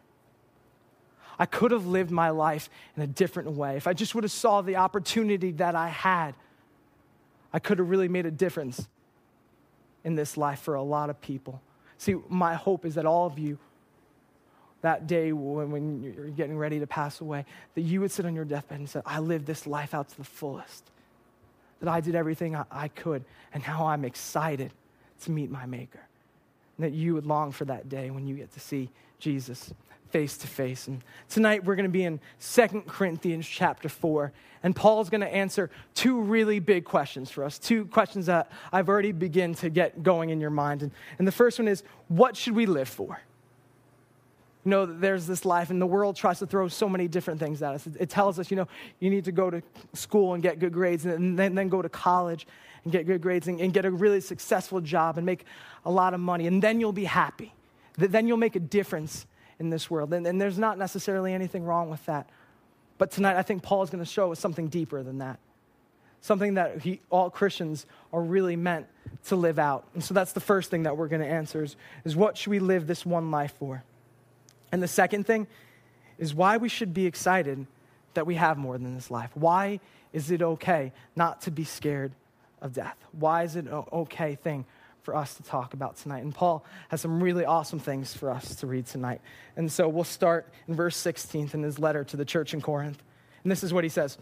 I 1.39 1.45
could 1.45 1.71
have 1.71 1.88
lived 1.88 2.12
my 2.12 2.30
life 2.30 2.69
in 2.97 3.01
a 3.01 3.07
different 3.07 3.51
way. 3.51 3.77
If 3.77 3.88
I 3.88 3.94
just 3.94 4.13
would 4.13 4.25
have 4.25 4.31
saw 4.31 4.62
the 4.62 4.75
opportunity 4.75 5.51
that 5.53 5.74
I 5.74 5.88
had, 5.88 6.36
I 7.53 7.59
could 7.59 7.80
have 7.80 7.89
really 7.89 8.09
made 8.09 8.25
a 8.25 8.31
difference 8.31 8.88
in 10.03 10.15
this 10.15 10.36
life 10.36 10.59
for 10.59 10.75
a 10.75 10.83
lot 10.83 11.09
of 11.09 11.19
people. 11.21 11.62
See, 11.97 12.15
my 12.27 12.56
hope 12.56 12.86
is 12.86 12.95
that 12.95 13.06
all 13.06 13.25
of 13.25 13.39
you, 13.39 13.57
that 14.81 15.07
day 15.07 15.31
when, 15.31 15.71
when 15.71 16.03
you're 16.03 16.30
getting 16.30 16.57
ready 16.57 16.80
to 16.80 16.88
pass 16.88 17.21
away, 17.21 17.45
that 17.75 17.81
you 17.81 18.01
would 18.01 18.12
sit 18.12 18.25
on 18.25 18.36
your 18.36 18.45
deathbed 18.45 18.80
and 18.80 18.89
say, 18.89 19.01
I 19.06 19.19
lived 19.19 19.45
this 19.45 19.65
life 19.65 19.94
out 19.94 20.09
to 20.09 20.18
the 20.18 20.24
fullest. 20.24 20.91
That 21.80 21.89
I 21.89 22.01
did 22.01 22.15
everything 22.15 22.56
I, 22.56 22.65
I 22.69 22.88
could, 22.89 23.24
and 23.53 23.63
now 23.65 23.88
I'm 23.88 24.03
excited 24.03 24.74
to 25.21 25.31
meet 25.31 25.50
my 25.50 25.65
Maker. 25.65 26.01
That 26.79 26.93
you 26.93 27.13
would 27.13 27.25
long 27.25 27.51
for 27.51 27.65
that 27.65 27.89
day 27.89 28.09
when 28.09 28.25
you 28.25 28.35
get 28.35 28.53
to 28.53 28.59
see 28.59 28.89
Jesus 29.19 29.73
face 30.09 30.37
to 30.37 30.47
face. 30.47 30.87
And 30.87 31.03
tonight 31.29 31.63
we're 31.63 31.75
going 31.75 31.83
to 31.83 31.91
be 31.91 32.03
in 32.03 32.19
Second 32.39 32.87
Corinthians 32.87 33.47
chapter 33.47 33.89
4. 33.89 34.31
And 34.63 34.75
Paul's 34.75 35.09
going 35.09 35.21
to 35.21 35.33
answer 35.33 35.69
two 35.93 36.19
really 36.19 36.59
big 36.59 36.83
questions 36.83 37.29
for 37.29 37.43
us, 37.43 37.59
two 37.59 37.85
questions 37.85 38.25
that 38.25 38.51
I've 38.71 38.89
already 38.89 39.11
begun 39.11 39.53
to 39.55 39.69
get 39.69 40.03
going 40.03 40.31
in 40.31 40.41
your 40.41 40.49
mind. 40.49 40.83
And, 40.83 40.91
and 41.17 41.27
the 41.27 41.31
first 41.31 41.59
one 41.59 41.67
is 41.67 41.83
what 42.07 42.35
should 42.35 42.55
we 42.55 42.65
live 42.65 42.89
for? 42.89 43.21
Know, 44.69 44.86
there's 44.86 45.27
this 45.27 45.44
life, 45.45 45.69
and 45.69 45.81
the 45.81 45.88
world 45.88 46.16
tries 46.16 46.39
to 46.39 46.48
throw 46.48 46.68
so 46.68 46.88
many 46.88 47.07
different 47.07 47.39
things 47.39 47.62
at 47.62 47.74
us. 47.74 47.88
It, 47.88 47.94
it 48.00 48.10
tells 48.10 48.39
us, 48.39 48.50
you 48.50 48.57
know, 48.57 48.68
you 49.00 49.10
need 49.10 49.25
to 49.25 49.31
go 49.31 49.50
to 49.50 49.62
school 49.94 50.33
and 50.33 50.42
get 50.44 50.60
good 50.60 50.74
grades, 50.74 51.06
and 51.06 51.38
then, 51.38 51.56
then 51.56 51.69
go 51.69 51.81
to 51.81 51.89
college 51.89 52.48
and 52.83 52.94
get 52.94 53.06
good 53.06 53.21
grades, 53.21 53.48
and, 53.48 53.60
and 53.60 53.74
get 53.74 53.86
a 53.86 53.92
really 53.92 54.21
successful 54.21 54.80
job 54.80 55.18
and 55.18 55.25
make 55.25 55.44
a 55.86 55.92
lot 55.92 56.13
of 56.13 56.19
money, 56.19 56.48
and 56.48 56.62
then 56.62 56.80
you'll 56.80 56.94
be 56.94 57.06
happy. 57.06 57.54
Then 57.98 58.27
you'll 58.27 58.38
make 58.38 58.56
a 58.56 58.62
difference 58.62 59.25
in 59.60 59.69
this 59.69 59.89
world. 59.89 60.13
And, 60.13 60.25
and 60.25 60.39
there's 60.39 60.57
not 60.57 60.77
necessarily 60.77 61.33
anything 61.33 61.65
wrong 61.65 61.89
with 61.89 62.06
that. 62.06 62.30
But 62.98 63.12
tonight, 63.12 63.36
I 63.36 63.42
think 63.42 63.63
Paul 63.63 63.83
is 63.83 63.89
going 63.89 64.04
to 64.04 64.10
show 64.10 64.31
us 64.31 64.39
something 64.39 64.68
deeper 64.69 65.04
than 65.04 65.18
that. 65.18 65.39
Something 66.22 66.56
that 66.56 66.81
he, 66.81 67.01
all 67.10 67.30
Christians 67.30 67.86
are 68.12 68.22
really 68.22 68.56
meant 68.56 68.88
to 69.27 69.36
live 69.36 69.57
out. 69.57 69.86
And 69.94 70.04
so 70.04 70.13
that's 70.13 70.33
the 70.33 70.42
first 70.42 70.69
thing 70.69 70.83
that 70.83 70.95
we're 70.98 71.07
going 71.07 71.22
to 71.22 71.27
answer 71.27 71.63
is, 71.63 71.75
is 72.04 72.15
what 72.15 72.38
should 72.38 72.51
we 72.51 72.60
live 72.60 72.88
this 72.88 73.06
one 73.06 73.31
life 73.31 73.54
for? 73.57 73.83
And 74.71 74.81
the 74.81 74.88
second 74.88 75.25
thing 75.25 75.48
is 76.18 76.33
why 76.33 76.57
we 76.57 76.69
should 76.69 76.94
be 76.94 77.06
excited 77.06 77.66
that 78.13 78.25
we 78.25 78.36
have 78.36 78.57
more 78.57 78.77
than 78.77 78.95
this 78.95 79.10
life. 79.10 79.31
Why 79.33 79.80
is 80.12 80.31
it 80.31 80.42
okay 80.42 80.92
not 81.16 81.42
to 81.42 81.51
be 81.51 81.63
scared 81.63 82.12
of 82.62 82.74
death? 82.74 82.98
Why 83.12 83.44
is 83.44 83.56
it 83.56 83.66
an 83.66 83.83
okay 83.92 84.36
thing 84.36 84.66
for 85.10 85.16
us 85.16 85.33
to 85.36 85.42
talk 85.44 85.74
about 85.74 85.98
tonight. 85.98 86.24
And 86.24 86.36
Paul 86.36 86.63
has 86.89 87.01
some 87.01 87.24
really 87.24 87.44
awesome 87.44 87.80
things 87.80 88.13
for 88.13 88.30
us 88.30 88.56
to 88.57 88.68
read 88.68 88.86
tonight. 88.86 89.21
And 89.56 89.71
so 89.71 89.88
we'll 89.88 90.04
start 90.04 90.48
in 90.68 90.75
verse 90.75 90.95
16 90.98 91.50
in 91.54 91.63
his 91.63 91.80
letter 91.80 92.04
to 92.04 92.18
the 92.18 92.25
church 92.25 92.53
in 92.53 92.62
Corinth. 92.62 93.01
And 93.43 93.51
this 93.51 93.63
is 93.63 93.74
what 93.74 93.84
he 93.84 93.89
says 93.89 94.20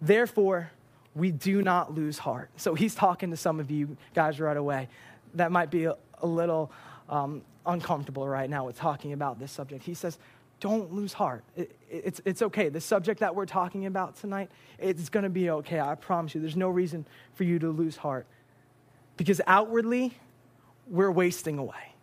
Therefore, 0.00 0.70
we 1.14 1.32
do 1.32 1.60
not 1.60 1.94
lose 1.94 2.18
heart. 2.18 2.50
So 2.56 2.74
he's 2.74 2.94
talking 2.94 3.30
to 3.30 3.36
some 3.36 3.58
of 3.58 3.70
you 3.70 3.96
guys 4.14 4.38
right 4.38 4.56
away. 4.56 4.88
That 5.34 5.50
might 5.50 5.72
be 5.72 5.86
a, 5.86 5.96
a 6.20 6.26
little 6.26 6.70
um, 7.08 7.42
uncomfortable 7.64 8.26
right 8.26 8.48
now 8.48 8.66
with 8.66 8.76
talking 8.76 9.12
about 9.12 9.38
this 9.38 9.52
subject. 9.52 9.84
He 9.84 9.94
says, 9.94 10.18
don't 10.60 10.92
lose 10.92 11.12
heart. 11.12 11.44
It, 11.54 11.76
it, 11.90 12.02
it's, 12.04 12.20
it's 12.24 12.42
okay. 12.42 12.68
The 12.68 12.80
subject 12.80 13.20
that 13.20 13.34
we're 13.34 13.46
talking 13.46 13.86
about 13.86 14.16
tonight, 14.16 14.50
it's 14.78 15.08
going 15.08 15.24
to 15.24 15.30
be 15.30 15.50
okay. 15.50 15.80
I 15.80 15.94
promise 15.94 16.34
you. 16.34 16.40
There's 16.40 16.56
no 16.56 16.70
reason 16.70 17.06
for 17.34 17.44
you 17.44 17.58
to 17.58 17.68
lose 17.68 17.96
heart. 17.96 18.26
Because 19.16 19.40
outwardly, 19.46 20.14
we're 20.86 21.10
wasting 21.10 21.58
away. 21.58 21.94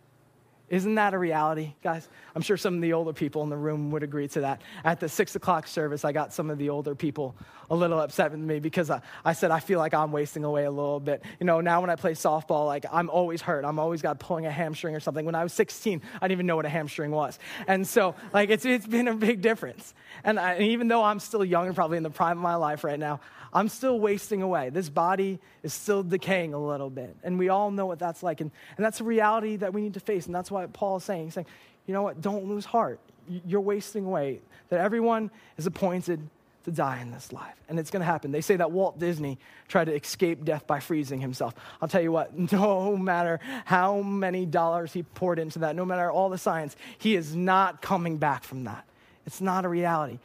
Isn't 0.70 0.94
that 0.94 1.12
a 1.12 1.18
reality, 1.18 1.74
guys? 1.82 2.08
I'm 2.34 2.40
sure 2.40 2.56
some 2.56 2.76
of 2.76 2.80
the 2.80 2.94
older 2.94 3.12
people 3.12 3.42
in 3.42 3.50
the 3.50 3.56
room 3.56 3.90
would 3.90 4.02
agree 4.02 4.28
to 4.28 4.40
that. 4.42 4.62
At 4.82 4.98
the 4.98 5.10
six 5.10 5.36
o'clock 5.36 5.66
service, 5.66 6.04
I 6.06 6.12
got 6.12 6.32
some 6.32 6.48
of 6.48 6.56
the 6.56 6.70
older 6.70 6.94
people 6.94 7.36
a 7.70 7.76
little 7.76 8.00
upset 8.00 8.30
with 8.30 8.40
me 8.40 8.60
because 8.60 8.88
I, 8.88 9.02
I 9.24 9.34
said 9.34 9.50
I 9.50 9.60
feel 9.60 9.78
like 9.78 9.92
I'm 9.92 10.10
wasting 10.10 10.42
away 10.42 10.64
a 10.64 10.70
little 10.70 11.00
bit. 11.00 11.22
You 11.38 11.46
know, 11.46 11.60
now 11.60 11.82
when 11.82 11.90
I 11.90 11.96
play 11.96 12.12
softball, 12.12 12.66
like 12.66 12.86
I'm 12.90 13.10
always 13.10 13.42
hurt. 13.42 13.64
I'm 13.66 13.78
always 13.78 14.00
got 14.00 14.18
pulling 14.18 14.46
a 14.46 14.50
hamstring 14.50 14.96
or 14.96 15.00
something. 15.00 15.26
When 15.26 15.34
I 15.34 15.42
was 15.42 15.52
16, 15.52 16.00
I 16.16 16.18
didn't 16.20 16.32
even 16.32 16.46
know 16.46 16.56
what 16.56 16.66
a 16.66 16.70
hamstring 16.70 17.10
was. 17.10 17.38
And 17.66 17.86
so, 17.86 18.14
like, 18.32 18.48
it's, 18.48 18.64
it's 18.64 18.86
been 18.86 19.08
a 19.08 19.14
big 19.14 19.42
difference. 19.42 19.94
And, 20.24 20.40
I, 20.40 20.54
and 20.54 20.64
even 20.64 20.88
though 20.88 21.02
I'm 21.02 21.20
still 21.20 21.44
young 21.44 21.66
and 21.66 21.76
probably 21.76 21.98
in 21.98 22.02
the 22.02 22.10
prime 22.10 22.38
of 22.38 22.42
my 22.42 22.54
life 22.54 22.84
right 22.84 22.98
now, 22.98 23.20
I'm 23.54 23.68
still 23.68 24.00
wasting 24.00 24.42
away. 24.42 24.70
This 24.70 24.88
body 24.88 25.38
is 25.62 25.72
still 25.72 26.02
decaying 26.02 26.54
a 26.54 26.58
little 26.58 26.90
bit. 26.90 27.16
And 27.22 27.38
we 27.38 27.50
all 27.50 27.70
know 27.70 27.86
what 27.86 28.00
that's 28.00 28.20
like. 28.20 28.40
And, 28.40 28.50
and 28.76 28.84
that's 28.84 29.00
a 29.00 29.04
reality 29.04 29.56
that 29.56 29.72
we 29.72 29.80
need 29.80 29.94
to 29.94 30.00
face. 30.00 30.26
And 30.26 30.34
that's 30.34 30.50
why 30.54 30.66
Paul 30.66 30.96
is 30.96 31.04
saying, 31.04 31.24
he's 31.24 31.34
saying, 31.34 31.46
you 31.86 31.92
know 31.92 32.02
what, 32.02 32.20
don't 32.20 32.46
lose 32.46 32.64
heart. 32.64 33.00
You're 33.46 33.60
wasting 33.60 34.04
away. 34.04 34.40
That 34.70 34.80
everyone 34.80 35.30
is 35.58 35.66
appointed 35.66 36.28
to 36.64 36.70
die 36.70 37.00
in 37.00 37.10
this 37.10 37.32
life. 37.32 37.54
And 37.68 37.78
it's 37.78 37.90
going 37.90 38.00
to 38.00 38.06
happen. 38.06 38.32
They 38.32 38.40
say 38.40 38.56
that 38.56 38.70
Walt 38.70 38.98
Disney 38.98 39.38
tried 39.68 39.84
to 39.84 39.94
escape 39.94 40.44
death 40.44 40.66
by 40.66 40.80
freezing 40.80 41.20
himself. 41.20 41.54
I'll 41.80 41.88
tell 41.88 42.00
you 42.00 42.12
what, 42.12 42.36
no 42.52 42.96
matter 42.96 43.40
how 43.64 44.00
many 44.00 44.46
dollars 44.46 44.92
he 44.92 45.02
poured 45.02 45.38
into 45.38 45.60
that, 45.60 45.76
no 45.76 45.84
matter 45.84 46.10
all 46.10 46.30
the 46.30 46.38
science, 46.38 46.76
he 46.98 47.16
is 47.16 47.36
not 47.36 47.82
coming 47.82 48.16
back 48.16 48.44
from 48.44 48.64
that. 48.64 48.84
It's 49.26 49.40
not 49.40 49.64
a 49.64 49.68
reality 49.68 50.18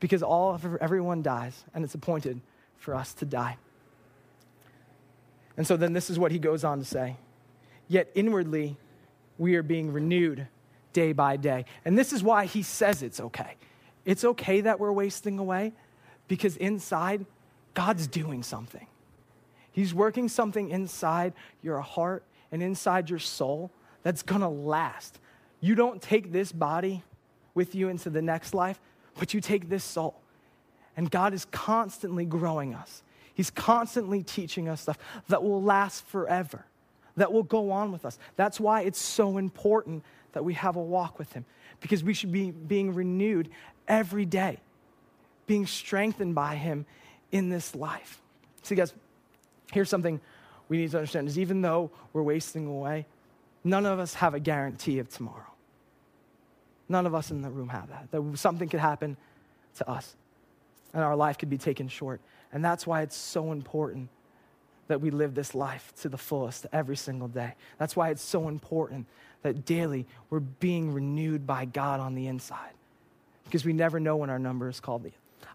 because 0.00 0.22
all 0.22 0.58
everyone 0.80 1.22
dies 1.22 1.64
and 1.74 1.84
it's 1.84 1.94
appointed 1.94 2.40
for 2.78 2.94
us 2.94 3.14
to 3.14 3.24
die. 3.24 3.56
And 5.56 5.66
so 5.66 5.76
then 5.76 5.92
this 5.92 6.10
is 6.10 6.18
what 6.18 6.32
he 6.32 6.38
goes 6.38 6.64
on 6.64 6.78
to 6.78 6.84
say 6.84 7.16
Yet 7.86 8.10
inwardly, 8.14 8.76
we 9.38 9.56
are 9.56 9.62
being 9.62 9.92
renewed 9.92 10.46
day 10.92 11.12
by 11.12 11.36
day. 11.36 11.64
And 11.84 11.98
this 11.98 12.12
is 12.12 12.22
why 12.22 12.46
he 12.46 12.62
says 12.62 13.02
it's 13.02 13.20
okay. 13.20 13.56
It's 14.04 14.24
okay 14.24 14.60
that 14.62 14.78
we're 14.78 14.92
wasting 14.92 15.38
away 15.38 15.72
because 16.28 16.56
inside, 16.56 17.26
God's 17.74 18.06
doing 18.06 18.42
something. 18.42 18.86
He's 19.72 19.92
working 19.92 20.28
something 20.28 20.70
inside 20.70 21.32
your 21.62 21.80
heart 21.80 22.24
and 22.52 22.62
inside 22.62 23.10
your 23.10 23.18
soul 23.18 23.72
that's 24.02 24.22
gonna 24.22 24.48
last. 24.48 25.18
You 25.60 25.74
don't 25.74 26.00
take 26.00 26.30
this 26.30 26.52
body 26.52 27.02
with 27.54 27.74
you 27.74 27.88
into 27.88 28.10
the 28.10 28.22
next 28.22 28.54
life, 28.54 28.80
but 29.18 29.34
you 29.34 29.40
take 29.40 29.68
this 29.68 29.82
soul. 29.82 30.20
And 30.96 31.10
God 31.10 31.34
is 31.34 31.46
constantly 31.46 32.24
growing 32.24 32.74
us. 32.74 33.02
He's 33.34 33.50
constantly 33.50 34.22
teaching 34.22 34.68
us 34.68 34.82
stuff 34.82 34.98
that 35.28 35.42
will 35.42 35.60
last 35.60 36.06
forever, 36.06 36.66
that 37.16 37.32
will 37.32 37.42
go 37.42 37.70
on 37.70 37.92
with 37.92 38.04
us. 38.04 38.18
That's 38.36 38.58
why 38.58 38.82
it's 38.82 38.98
so 38.98 39.38
important 39.38 40.04
that 40.32 40.44
we 40.44 40.54
have 40.54 40.76
a 40.76 40.82
walk 40.82 41.18
with 41.18 41.32
Him, 41.32 41.44
because 41.80 42.02
we 42.02 42.14
should 42.14 42.32
be 42.32 42.50
being 42.50 42.94
renewed 42.94 43.48
every 43.86 44.24
day, 44.24 44.58
being 45.46 45.66
strengthened 45.66 46.34
by 46.34 46.56
Him 46.56 46.86
in 47.30 47.50
this 47.50 47.74
life. 47.74 48.20
See, 48.62 48.74
guys, 48.74 48.94
here's 49.72 49.88
something 49.88 50.20
we 50.68 50.78
need 50.78 50.90
to 50.90 50.98
understand 50.98 51.28
is 51.28 51.38
even 51.38 51.62
though 51.62 51.90
we're 52.12 52.22
wasting 52.22 52.66
away, 52.66 53.06
none 53.62 53.86
of 53.86 53.98
us 53.98 54.14
have 54.14 54.34
a 54.34 54.40
guarantee 54.40 54.98
of 54.98 55.08
tomorrow. 55.08 55.52
None 56.88 57.06
of 57.06 57.14
us 57.14 57.30
in 57.30 57.42
the 57.42 57.50
room 57.50 57.68
have 57.68 57.88
that. 57.88 58.10
That 58.10 58.38
something 58.38 58.68
could 58.68 58.80
happen 58.80 59.16
to 59.76 59.90
us 59.90 60.16
and 60.92 61.02
our 61.02 61.16
life 61.16 61.38
could 61.38 61.50
be 61.50 61.58
taken 61.58 61.88
short. 61.88 62.20
And 62.52 62.64
that's 62.64 62.86
why 62.86 63.02
it's 63.02 63.16
so 63.16 63.52
important 63.52 64.08
that 64.88 65.00
we 65.00 65.10
live 65.10 65.34
this 65.34 65.54
life 65.54 65.92
to 66.02 66.08
the 66.08 66.18
fullest 66.18 66.66
every 66.72 66.96
single 66.96 67.28
day. 67.28 67.54
That's 67.78 67.96
why 67.96 68.10
it's 68.10 68.22
so 68.22 68.48
important 68.48 69.06
that 69.42 69.64
daily 69.64 70.06
we're 70.30 70.40
being 70.40 70.92
renewed 70.92 71.46
by 71.46 71.64
God 71.64 72.00
on 72.00 72.14
the 72.14 72.26
inside 72.26 72.72
because 73.44 73.64
we 73.64 73.72
never 73.72 74.00
know 74.00 74.16
when 74.16 74.30
our 74.30 74.38
number 74.38 74.68
is 74.68 74.80
called. 74.80 75.06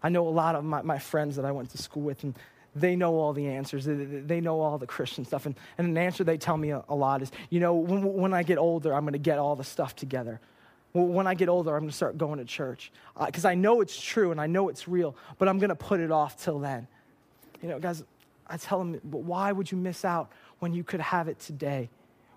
I 0.02 0.08
know 0.08 0.26
a 0.26 0.30
lot 0.30 0.54
of 0.54 0.64
my, 0.64 0.82
my 0.82 0.98
friends 0.98 1.36
that 1.36 1.44
I 1.44 1.52
went 1.52 1.70
to 1.70 1.78
school 1.78 2.02
with, 2.02 2.22
and 2.24 2.34
they 2.74 2.96
know 2.96 3.14
all 3.16 3.32
the 3.32 3.48
answers. 3.48 3.84
They, 3.84 4.40
know 4.40 4.60
all 4.60 4.78
the 4.78 4.86
Christian 4.86 5.24
stuff. 5.24 5.46
And, 5.46 5.54
and 5.76 5.88
an 5.88 5.98
answer 5.98 6.24
they 6.24 6.38
tell 6.38 6.56
me 6.56 6.70
a, 6.70 6.84
a 6.88 6.94
lot 6.94 7.22
is, 7.22 7.30
you 7.50 7.60
know, 7.60 7.74
when, 7.74 8.14
when 8.14 8.32
I 8.32 8.42
get 8.42 8.58
older, 8.58 8.94
I'm 8.94 9.02
going 9.02 9.12
to 9.12 9.18
get 9.18 9.38
all 9.38 9.56
the 9.56 9.64
stuff 9.64 9.96
together. 9.96 10.40
When 10.92 11.26
I 11.26 11.34
get 11.34 11.48
older, 11.48 11.74
I'm 11.74 11.82
going 11.82 11.90
to 11.90 11.96
start 11.96 12.18
going 12.18 12.38
to 12.38 12.44
church 12.44 12.90
because 13.26 13.44
uh, 13.44 13.50
I 13.50 13.54
know 13.54 13.80
it's 13.80 14.00
true 14.00 14.32
and 14.32 14.40
I 14.40 14.48
know 14.48 14.68
it's 14.68 14.88
real, 14.88 15.14
but 15.38 15.48
I'm 15.48 15.58
going 15.58 15.68
to 15.68 15.76
put 15.76 16.00
it 16.00 16.10
off 16.10 16.42
till 16.42 16.58
then. 16.58 16.88
You 17.62 17.68
know, 17.68 17.78
guys, 17.78 18.02
I 18.50 18.56
tell 18.56 18.80
them, 18.80 19.00
but 19.04 19.22
why 19.22 19.52
would 19.52 19.70
you 19.70 19.78
miss 19.78 20.04
out 20.04 20.30
when 20.58 20.74
you 20.74 20.82
could 20.82 21.00
have 21.00 21.28
it 21.28 21.38
today? 21.38 21.88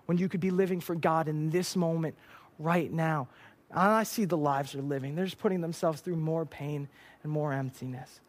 When 0.06 0.16
you 0.16 0.28
could 0.28 0.40
be 0.40 0.50
living 0.50 0.80
for 0.80 0.94
God 0.94 1.28
in 1.28 1.50
this 1.50 1.74
moment 1.74 2.14
right 2.58 2.90
now? 2.90 3.28
And 3.70 3.80
I 3.80 4.04
see 4.04 4.24
the 4.24 4.36
lives 4.36 4.72
they're 4.72 4.82
living. 4.82 5.16
They're 5.16 5.24
just 5.24 5.38
putting 5.38 5.60
themselves 5.60 6.00
through 6.00 6.16
more 6.16 6.46
pain 6.46 6.88
and 7.24 7.32
more 7.32 7.52
emptiness. 7.52 8.20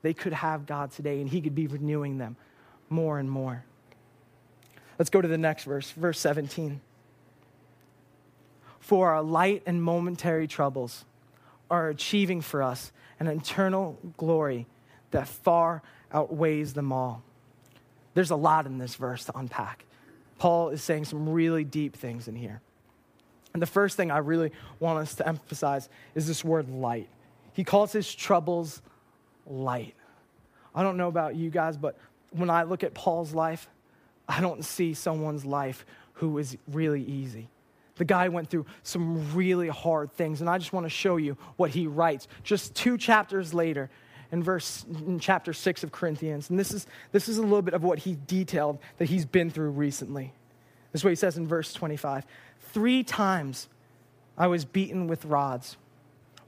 They 0.00 0.14
could 0.14 0.32
have 0.32 0.64
God 0.64 0.92
today 0.92 1.20
and 1.20 1.28
He 1.28 1.42
could 1.42 1.54
be 1.54 1.66
renewing 1.66 2.16
them 2.16 2.36
more 2.88 3.18
and 3.18 3.30
more. 3.30 3.64
Let's 4.98 5.10
go 5.10 5.20
to 5.20 5.28
the 5.28 5.38
next 5.38 5.64
verse, 5.64 5.90
verse 5.90 6.18
17. 6.18 6.80
For 8.78 9.10
our 9.10 9.22
light 9.22 9.62
and 9.66 9.82
momentary 9.82 10.46
troubles 10.46 11.04
are 11.70 11.88
achieving 11.88 12.40
for 12.40 12.62
us 12.62 12.92
an 13.18 13.26
eternal 13.26 13.98
glory 14.16 14.66
that 15.10 15.28
far 15.28 15.82
outweighs 16.12 16.72
them 16.74 16.92
all. 16.92 17.22
There's 18.14 18.30
a 18.30 18.36
lot 18.36 18.66
in 18.66 18.78
this 18.78 18.94
verse 18.94 19.24
to 19.26 19.38
unpack. 19.38 19.84
Paul 20.38 20.70
is 20.70 20.82
saying 20.82 21.04
some 21.04 21.28
really 21.28 21.64
deep 21.64 21.96
things 21.96 22.26
in 22.26 22.34
here. 22.34 22.60
And 23.52 23.60
the 23.60 23.66
first 23.66 23.96
thing 23.96 24.10
I 24.10 24.18
really 24.18 24.52
want 24.78 24.98
us 24.98 25.14
to 25.16 25.26
emphasize 25.26 25.88
is 26.14 26.26
this 26.26 26.44
word 26.44 26.68
light. 26.68 27.08
He 27.52 27.64
calls 27.64 27.92
his 27.92 28.12
troubles 28.14 28.80
light. 29.46 29.94
I 30.74 30.82
don't 30.82 30.96
know 30.96 31.08
about 31.08 31.34
you 31.36 31.50
guys, 31.50 31.76
but 31.76 31.98
when 32.30 32.48
I 32.48 32.62
look 32.62 32.84
at 32.84 32.94
Paul's 32.94 33.34
life, 33.34 33.68
I 34.28 34.40
don't 34.40 34.64
see 34.64 34.94
someone's 34.94 35.44
life 35.44 35.84
who 36.14 36.38
is 36.38 36.56
really 36.68 37.02
easy. 37.02 37.48
The 37.96 38.04
guy 38.04 38.28
went 38.28 38.48
through 38.48 38.66
some 38.82 39.34
really 39.34 39.68
hard 39.68 40.12
things, 40.12 40.40
and 40.40 40.48
I 40.48 40.58
just 40.58 40.72
want 40.72 40.86
to 40.86 40.90
show 40.90 41.16
you 41.16 41.36
what 41.56 41.70
he 41.70 41.86
writes 41.86 42.28
just 42.44 42.74
two 42.74 42.96
chapters 42.96 43.52
later 43.52 43.90
in 44.32 44.42
verse 44.42 44.84
in 45.06 45.18
chapter 45.18 45.52
6 45.52 45.84
of 45.84 45.92
Corinthians. 45.92 46.50
And 46.50 46.58
this 46.58 46.72
is 46.72 46.86
this 47.12 47.28
is 47.28 47.38
a 47.38 47.42
little 47.42 47.62
bit 47.62 47.74
of 47.74 47.82
what 47.82 48.00
he 48.00 48.16
detailed 48.26 48.78
that 48.98 49.08
he's 49.08 49.24
been 49.24 49.50
through 49.50 49.70
recently. 49.70 50.32
This 50.92 51.00
is 51.00 51.04
what 51.04 51.10
he 51.10 51.16
says 51.16 51.36
in 51.36 51.46
verse 51.46 51.72
25. 51.72 52.26
3 52.72 53.02
times 53.04 53.68
I 54.40 54.46
was 54.46 54.64
beaten 54.64 55.06
with 55.06 55.24
rods. 55.26 55.76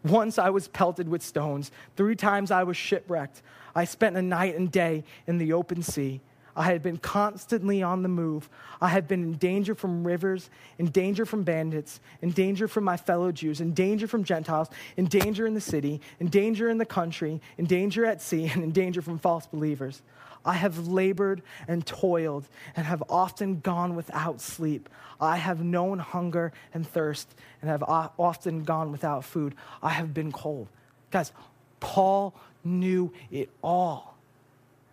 Once 0.04 0.38
I 0.38 0.50
was 0.50 0.66
pelted 0.68 1.08
with 1.08 1.22
stones. 1.22 1.70
Three 1.96 2.16
times 2.16 2.50
I 2.50 2.64
was 2.64 2.76
shipwrecked. 2.76 3.42
I 3.74 3.84
spent 3.84 4.16
a 4.16 4.22
night 4.22 4.56
and 4.56 4.72
day 4.72 5.04
in 5.26 5.38
the 5.38 5.52
open 5.52 5.82
sea. 5.82 6.20
I 6.54 6.64
had 6.64 6.82
been 6.82 6.98
constantly 6.98 7.82
on 7.82 8.02
the 8.02 8.08
move. 8.08 8.48
I 8.80 8.88
had 8.88 9.08
been 9.08 9.22
in 9.22 9.32
danger 9.34 9.74
from 9.74 10.06
rivers, 10.06 10.50
in 10.78 10.90
danger 10.90 11.24
from 11.24 11.44
bandits, 11.44 12.00
in 12.20 12.30
danger 12.30 12.68
from 12.68 12.84
my 12.84 12.96
fellow 12.96 13.32
Jews, 13.32 13.60
in 13.60 13.72
danger 13.72 14.06
from 14.06 14.24
Gentiles, 14.24 14.68
in 14.96 15.06
danger 15.06 15.46
in 15.46 15.54
the 15.54 15.60
city, 15.60 16.00
in 16.20 16.28
danger 16.28 16.68
in 16.68 16.78
the 16.78 16.86
country, 16.86 17.40
in 17.56 17.64
danger 17.64 18.04
at 18.04 18.20
sea, 18.20 18.46
and 18.54 18.62
in 18.62 18.72
danger 18.72 19.00
from 19.00 19.18
false 19.18 19.46
believers. 19.46 20.02
I 20.44 20.54
have 20.54 20.88
labored 20.88 21.42
and 21.68 21.86
toiled 21.86 22.48
and 22.74 22.84
have 22.84 23.02
often 23.08 23.60
gone 23.60 23.94
without 23.94 24.40
sleep. 24.40 24.88
I 25.20 25.36
have 25.36 25.62
known 25.62 26.00
hunger 26.00 26.52
and 26.74 26.86
thirst 26.86 27.32
and 27.60 27.70
have 27.70 27.84
often 27.84 28.64
gone 28.64 28.90
without 28.90 29.24
food. 29.24 29.54
I 29.82 29.90
have 29.90 30.12
been 30.12 30.32
cold. 30.32 30.66
Guys, 31.12 31.32
Paul 31.78 32.34
knew 32.64 33.12
it 33.30 33.50
all. 33.62 34.16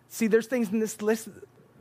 See, 0.08 0.26
there's 0.26 0.46
things 0.46 0.70
in 0.70 0.80
this 0.80 1.02
list 1.02 1.28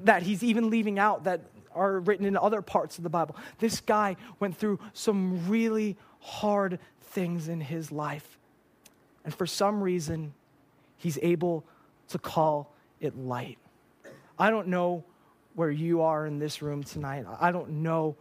that 0.04 0.24
he's 0.24 0.44
even 0.44 0.70
leaving 0.70 1.00
out 1.00 1.24
that 1.26 1.42
are 1.74 2.00
written 2.00 2.26
in 2.26 2.36
other 2.36 2.62
parts 2.62 2.98
of 2.98 3.04
the 3.04 3.10
Bible. 3.10 3.36
This 3.60 3.80
guy 3.80 4.16
went 4.40 4.58
through 4.58 4.80
some 4.94 5.48
really 5.48 5.98
hard 6.20 6.80
things 7.02 7.48
in 7.48 7.62
his 7.62 7.92
life. 7.92 8.38
And 9.24 9.34
for 9.34 9.46
some 9.46 9.82
reason, 9.82 10.34
he's 10.98 11.20
able 11.22 11.64
to 12.10 12.18
call 12.18 12.74
it 13.00 13.18
light. 13.18 13.58
I 14.38 14.50
don't 14.50 14.68
know 14.68 15.04
where 15.56 15.72
you 15.72 16.02
are 16.02 16.26
in 16.26 16.40
this 16.40 16.62
room 16.62 16.84
tonight. 16.84 17.26
I 17.40 17.52
don't 17.52 17.70
know 17.84 18.16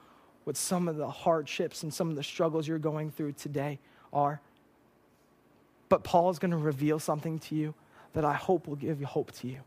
what 0.44 0.56
some 0.56 0.88
of 0.88 0.97
the 0.97 1.08
hardships 1.08 1.82
and 1.82 1.92
some 1.92 2.11
of 2.11 2.16
the 2.16 2.23
struggles 2.23 2.66
you're 2.66 2.78
going 2.78 3.11
through 3.11 3.32
today 3.32 3.78
are. 4.12 4.40
But 5.88 6.04
Paul 6.04 6.30
is 6.30 6.38
going 6.38 6.50
to 6.50 6.56
reveal 6.56 6.99
something 6.99 7.38
to 7.40 7.54
you 7.54 7.75
that 8.14 8.25
I 8.25 8.35
hope 8.35 8.66
will 8.66 8.76
give 8.76 9.00
you 9.00 9.06
hope 9.06 9.32
to 9.32 9.49
you. 9.49 9.61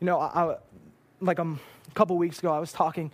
You 0.00 0.06
know, 0.06 0.18
I, 0.18 0.52
I, 0.52 0.56
like 1.20 1.38
um, 1.38 1.58
a 1.88 1.94
couple 1.94 2.16
weeks 2.16 2.38
ago, 2.38 2.52
I 2.52 2.58
was 2.58 2.72
talking 2.72 3.10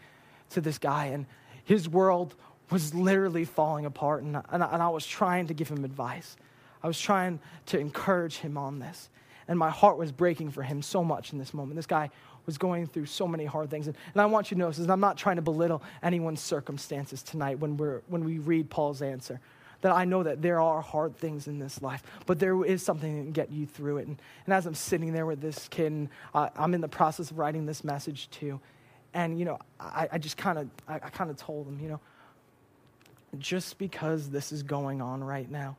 to 0.50 0.60
this 0.60 0.78
guy, 0.78 1.06
and 1.06 1.26
his 1.64 1.88
world 1.88 2.34
was 2.70 2.94
literally 2.94 3.44
falling 3.44 3.86
apart, 3.86 4.22
and, 4.22 4.36
and, 4.36 4.62
and 4.62 4.82
I 4.82 4.88
was 4.88 5.06
trying 5.06 5.46
to 5.48 5.54
give 5.54 5.68
him 5.68 5.84
advice. 5.84 6.36
I 6.82 6.86
was 6.86 7.00
trying 7.00 7.40
to 7.66 7.78
encourage 7.78 8.36
him 8.36 8.58
on 8.58 8.78
this. 8.78 9.08
And 9.48 9.58
my 9.58 9.70
heart 9.70 9.98
was 9.98 10.12
breaking 10.12 10.50
for 10.50 10.62
him 10.62 10.80
so 10.82 11.04
much 11.04 11.32
in 11.32 11.38
this 11.38 11.52
moment. 11.52 11.76
This 11.76 11.86
guy 11.86 12.10
was 12.46 12.58
going 12.58 12.86
through 12.86 13.06
so 13.06 13.26
many 13.26 13.44
hard 13.44 13.70
things. 13.70 13.86
And, 13.86 13.96
and 14.12 14.20
I 14.20 14.26
want 14.26 14.50
you 14.50 14.54
to 14.54 14.58
notice, 14.58 14.78
I'm 14.78 15.00
not 15.00 15.16
trying 15.16 15.36
to 15.36 15.42
belittle 15.42 15.82
anyone's 16.02 16.40
circumstances 16.40 17.22
tonight 17.22 17.58
when, 17.58 17.76
we're, 17.76 18.02
when 18.08 18.24
we 18.24 18.38
read 18.38 18.70
Paul's 18.70 19.02
answer 19.02 19.40
that 19.84 19.92
I 19.92 20.06
know 20.06 20.22
that 20.22 20.40
there 20.40 20.62
are 20.62 20.80
hard 20.80 21.14
things 21.14 21.46
in 21.46 21.58
this 21.58 21.82
life, 21.82 22.02
but 22.24 22.38
there 22.38 22.64
is 22.64 22.82
something 22.82 23.16
that 23.16 23.22
can 23.24 23.32
get 23.32 23.52
you 23.52 23.66
through 23.66 23.98
it. 23.98 24.06
And, 24.06 24.18
and 24.46 24.54
as 24.54 24.64
I'm 24.64 24.74
sitting 24.74 25.12
there 25.12 25.26
with 25.26 25.42
this 25.42 25.68
kid, 25.68 25.92
and 25.92 26.08
uh, 26.32 26.48
I'm 26.56 26.72
in 26.72 26.80
the 26.80 26.88
process 26.88 27.30
of 27.30 27.36
writing 27.36 27.66
this 27.66 27.84
message 27.84 28.30
too, 28.30 28.60
and 29.12 29.38
you 29.38 29.44
know, 29.44 29.58
I, 29.78 30.08
I 30.12 30.16
just 30.16 30.38
kind 30.38 30.56
of, 30.56 30.70
I, 30.88 30.94
I 30.94 31.10
kind 31.10 31.28
of 31.28 31.36
told 31.36 31.68
him, 31.68 31.80
you 31.80 31.90
know, 31.90 32.00
just 33.36 33.76
because 33.76 34.30
this 34.30 34.52
is 34.52 34.62
going 34.62 35.02
on 35.02 35.22
right 35.22 35.50
now, 35.50 35.76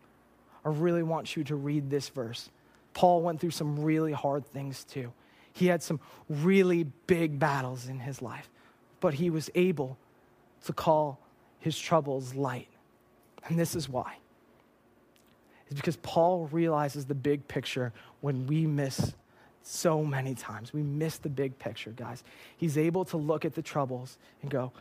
I 0.63 0.69
really 0.69 1.01
want 1.01 1.35
you 1.35 1.43
to 1.45 1.55
read 1.55 1.89
this 1.89 2.09
verse. 2.09 2.51
Paul 2.93 3.23
went 3.23 3.41
through 3.41 3.51
some 3.51 3.79
really 3.79 4.11
hard 4.11 4.45
things 4.45 4.83
too. 4.83 5.13
He 5.51 5.65
had 5.65 5.81
some 5.81 5.99
really 6.29 6.83
big 7.07 7.39
battles 7.39 7.87
in 7.87 8.01
his 8.01 8.21
life, 8.21 8.51
but 8.99 9.15
he 9.15 9.31
was 9.31 9.49
able 9.55 9.97
to 10.65 10.73
call 10.73 11.19
his 11.57 11.75
troubles 11.79 12.35
light. 12.35 12.67
And 13.47 13.57
this 13.59 13.75
is 13.75 13.87
why. 13.87 14.17
It's 15.67 15.75
because 15.75 15.97
Paul 15.97 16.47
realizes 16.51 17.05
the 17.05 17.15
big 17.15 17.47
picture 17.47 17.91
when 18.21 18.47
we 18.47 18.65
miss 18.65 19.13
so 19.63 20.03
many 20.03 20.35
times. 20.35 20.73
We 20.73 20.83
miss 20.83 21.17
the 21.17 21.29
big 21.29 21.57
picture, 21.57 21.91
guys. 21.91 22.23
He's 22.55 22.77
able 22.77 23.03
to 23.05 23.17
look 23.17 23.45
at 23.45 23.55
the 23.55 23.61
troubles 23.61 24.17
and 24.41 24.51
go, 24.51 24.71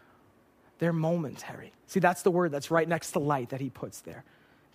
they're 0.78 0.92
momentary. 0.92 1.72
See, 1.86 2.00
that's 2.00 2.22
the 2.22 2.30
word 2.30 2.52
that's 2.52 2.70
right 2.70 2.88
next 2.88 3.12
to 3.12 3.18
light 3.18 3.50
that 3.50 3.60
he 3.60 3.70
puts 3.70 4.00
there. 4.00 4.24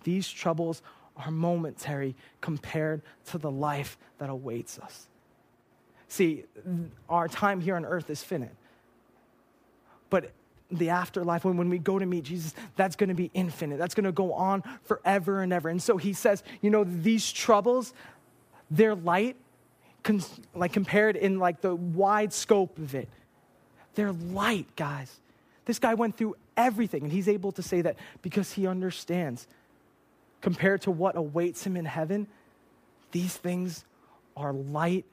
These 0.02 0.28
troubles 0.28 0.82
are 1.16 1.30
momentary 1.30 2.16
compared 2.40 3.02
to 3.26 3.38
the 3.38 3.50
life 3.50 3.98
that 4.18 4.30
awaits 4.30 4.78
us. 4.78 5.06
See, 6.08 6.44
our 7.08 7.28
time 7.28 7.60
here 7.60 7.76
on 7.76 7.84
earth 7.84 8.10
is 8.10 8.22
finite. 8.22 8.50
But 10.08 10.32
the 10.70 10.90
afterlife, 10.90 11.44
when, 11.44 11.56
when 11.56 11.68
we 11.68 11.78
go 11.78 11.98
to 11.98 12.06
meet 12.06 12.24
Jesus, 12.24 12.54
that's 12.76 12.96
going 12.96 13.08
to 13.08 13.14
be 13.14 13.30
infinite. 13.34 13.78
That's 13.78 13.94
going 13.94 14.04
to 14.04 14.12
go 14.12 14.32
on 14.32 14.62
forever 14.84 15.42
and 15.42 15.52
ever. 15.52 15.68
And 15.68 15.82
so 15.82 15.96
he 15.96 16.12
says, 16.12 16.42
you 16.60 16.70
know, 16.70 16.84
these 16.84 17.30
troubles, 17.32 17.92
they're 18.70 18.94
light, 18.94 19.36
con- 20.02 20.22
like 20.54 20.72
compared 20.72 21.16
in 21.16 21.38
like 21.38 21.60
the 21.60 21.74
wide 21.74 22.32
scope 22.32 22.78
of 22.78 22.94
it. 22.94 23.08
They're 23.94 24.12
light, 24.12 24.66
guys. 24.76 25.20
This 25.64 25.78
guy 25.78 25.94
went 25.94 26.16
through 26.16 26.36
everything, 26.56 27.02
and 27.04 27.12
he's 27.12 27.28
able 27.28 27.52
to 27.52 27.62
say 27.62 27.82
that 27.82 27.96
because 28.22 28.52
he 28.52 28.66
understands. 28.66 29.46
Compared 30.40 30.82
to 30.82 30.90
what 30.90 31.16
awaits 31.16 31.66
him 31.66 31.76
in 31.76 31.84
heaven, 31.84 32.26
these 33.12 33.36
things 33.36 33.84
are 34.36 34.52
light 34.52 35.04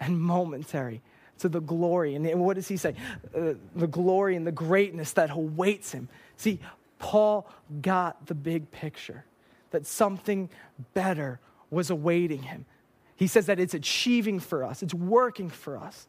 and 0.00 0.18
momentary 0.18 1.02
to 1.42 1.48
the 1.48 1.60
glory. 1.60 2.14
And 2.14 2.40
what 2.40 2.56
does 2.56 2.68
he 2.68 2.76
say? 2.76 2.94
Uh, 3.36 3.54
the 3.76 3.86
glory 3.86 4.36
and 4.36 4.46
the 4.46 4.52
greatness 4.52 5.12
that 5.12 5.30
awaits 5.30 5.92
him. 5.92 6.08
See, 6.36 6.60
Paul 6.98 7.48
got 7.80 8.26
the 8.26 8.34
big 8.34 8.70
picture 8.70 9.24
that 9.70 9.86
something 9.86 10.48
better 10.94 11.40
was 11.70 11.90
awaiting 11.90 12.42
him. 12.42 12.64
He 13.16 13.26
says 13.26 13.46
that 13.46 13.60
it's 13.60 13.74
achieving 13.74 14.40
for 14.40 14.64
us, 14.64 14.82
it's 14.82 14.94
working 14.94 15.50
for 15.50 15.76
us 15.76 16.06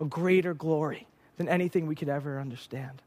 a 0.00 0.04
greater 0.04 0.54
glory 0.54 1.06
than 1.36 1.48
anything 1.48 1.86
we 1.86 1.94
could 1.94 2.08
ever 2.08 2.38
understand. 2.38 3.02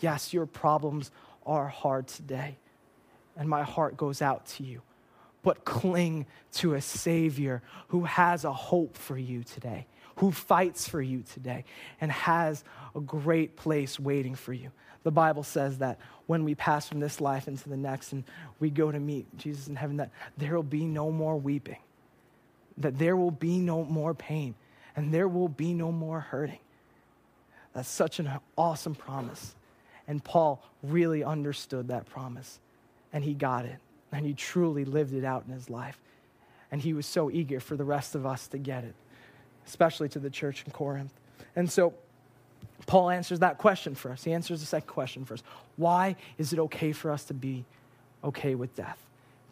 Yes, 0.00 0.32
your 0.32 0.46
problems 0.46 1.10
are 1.46 1.68
hard 1.68 2.08
today, 2.08 2.56
and 3.36 3.48
my 3.48 3.62
heart 3.62 3.96
goes 3.96 4.22
out 4.22 4.46
to 4.46 4.64
you. 4.64 4.82
But 5.44 5.64
cling 5.64 6.26
to 6.54 6.74
a 6.74 6.80
Savior 6.80 7.62
who 7.88 8.04
has 8.04 8.44
a 8.44 8.52
hope 8.52 8.96
for 8.96 9.16
you 9.16 9.44
today 9.44 9.86
who 10.16 10.30
fights 10.30 10.88
for 10.88 11.02
you 11.02 11.22
today 11.22 11.64
and 12.00 12.10
has 12.10 12.64
a 12.94 13.00
great 13.00 13.56
place 13.56 13.98
waiting 13.98 14.34
for 14.34 14.52
you. 14.52 14.70
The 15.02 15.10
Bible 15.10 15.42
says 15.42 15.78
that 15.78 15.98
when 16.26 16.44
we 16.44 16.54
pass 16.54 16.88
from 16.88 17.00
this 17.00 17.20
life 17.20 17.48
into 17.48 17.68
the 17.68 17.76
next 17.76 18.12
and 18.12 18.24
we 18.60 18.70
go 18.70 18.90
to 18.90 18.98
meet 18.98 19.26
Jesus 19.36 19.68
in 19.68 19.76
heaven, 19.76 19.98
that 19.98 20.10
there 20.38 20.54
will 20.54 20.62
be 20.62 20.84
no 20.84 21.10
more 21.10 21.36
weeping, 21.36 21.78
that 22.78 22.98
there 22.98 23.16
will 23.16 23.30
be 23.30 23.58
no 23.58 23.84
more 23.84 24.14
pain, 24.14 24.54
and 24.96 25.12
there 25.12 25.28
will 25.28 25.48
be 25.48 25.74
no 25.74 25.92
more 25.92 26.20
hurting. 26.20 26.60
That's 27.74 27.88
such 27.88 28.18
an 28.18 28.30
awesome 28.56 28.94
promise. 28.94 29.54
And 30.06 30.22
Paul 30.22 30.62
really 30.82 31.24
understood 31.24 31.88
that 31.88 32.06
promise, 32.06 32.60
and 33.12 33.24
he 33.24 33.34
got 33.34 33.66
it, 33.66 33.78
and 34.14 34.24
he 34.24 34.32
truly 34.32 34.84
lived 34.84 35.12
it 35.12 35.24
out 35.24 35.44
in 35.46 35.52
his 35.52 35.68
life. 35.68 35.98
And 36.70 36.80
he 36.80 36.92
was 36.92 37.06
so 37.06 37.30
eager 37.30 37.60
for 37.60 37.76
the 37.76 37.84
rest 37.84 38.14
of 38.14 38.24
us 38.24 38.46
to 38.48 38.58
get 38.58 38.84
it 38.84 38.94
especially 39.66 40.08
to 40.10 40.18
the 40.18 40.30
church 40.30 40.64
in 40.66 40.72
Corinth. 40.72 41.12
And 41.56 41.70
so 41.70 41.94
Paul 42.86 43.10
answers 43.10 43.40
that 43.40 43.58
question 43.58 43.94
for 43.94 44.10
us. 44.10 44.24
He 44.24 44.32
answers 44.32 44.60
the 44.60 44.66
second 44.66 44.88
question 44.88 45.24
for 45.24 45.34
us. 45.34 45.42
Why 45.76 46.16
is 46.38 46.52
it 46.52 46.58
okay 46.58 46.92
for 46.92 47.10
us 47.10 47.24
to 47.24 47.34
be 47.34 47.64
okay 48.22 48.54
with 48.54 48.74
death? 48.74 48.98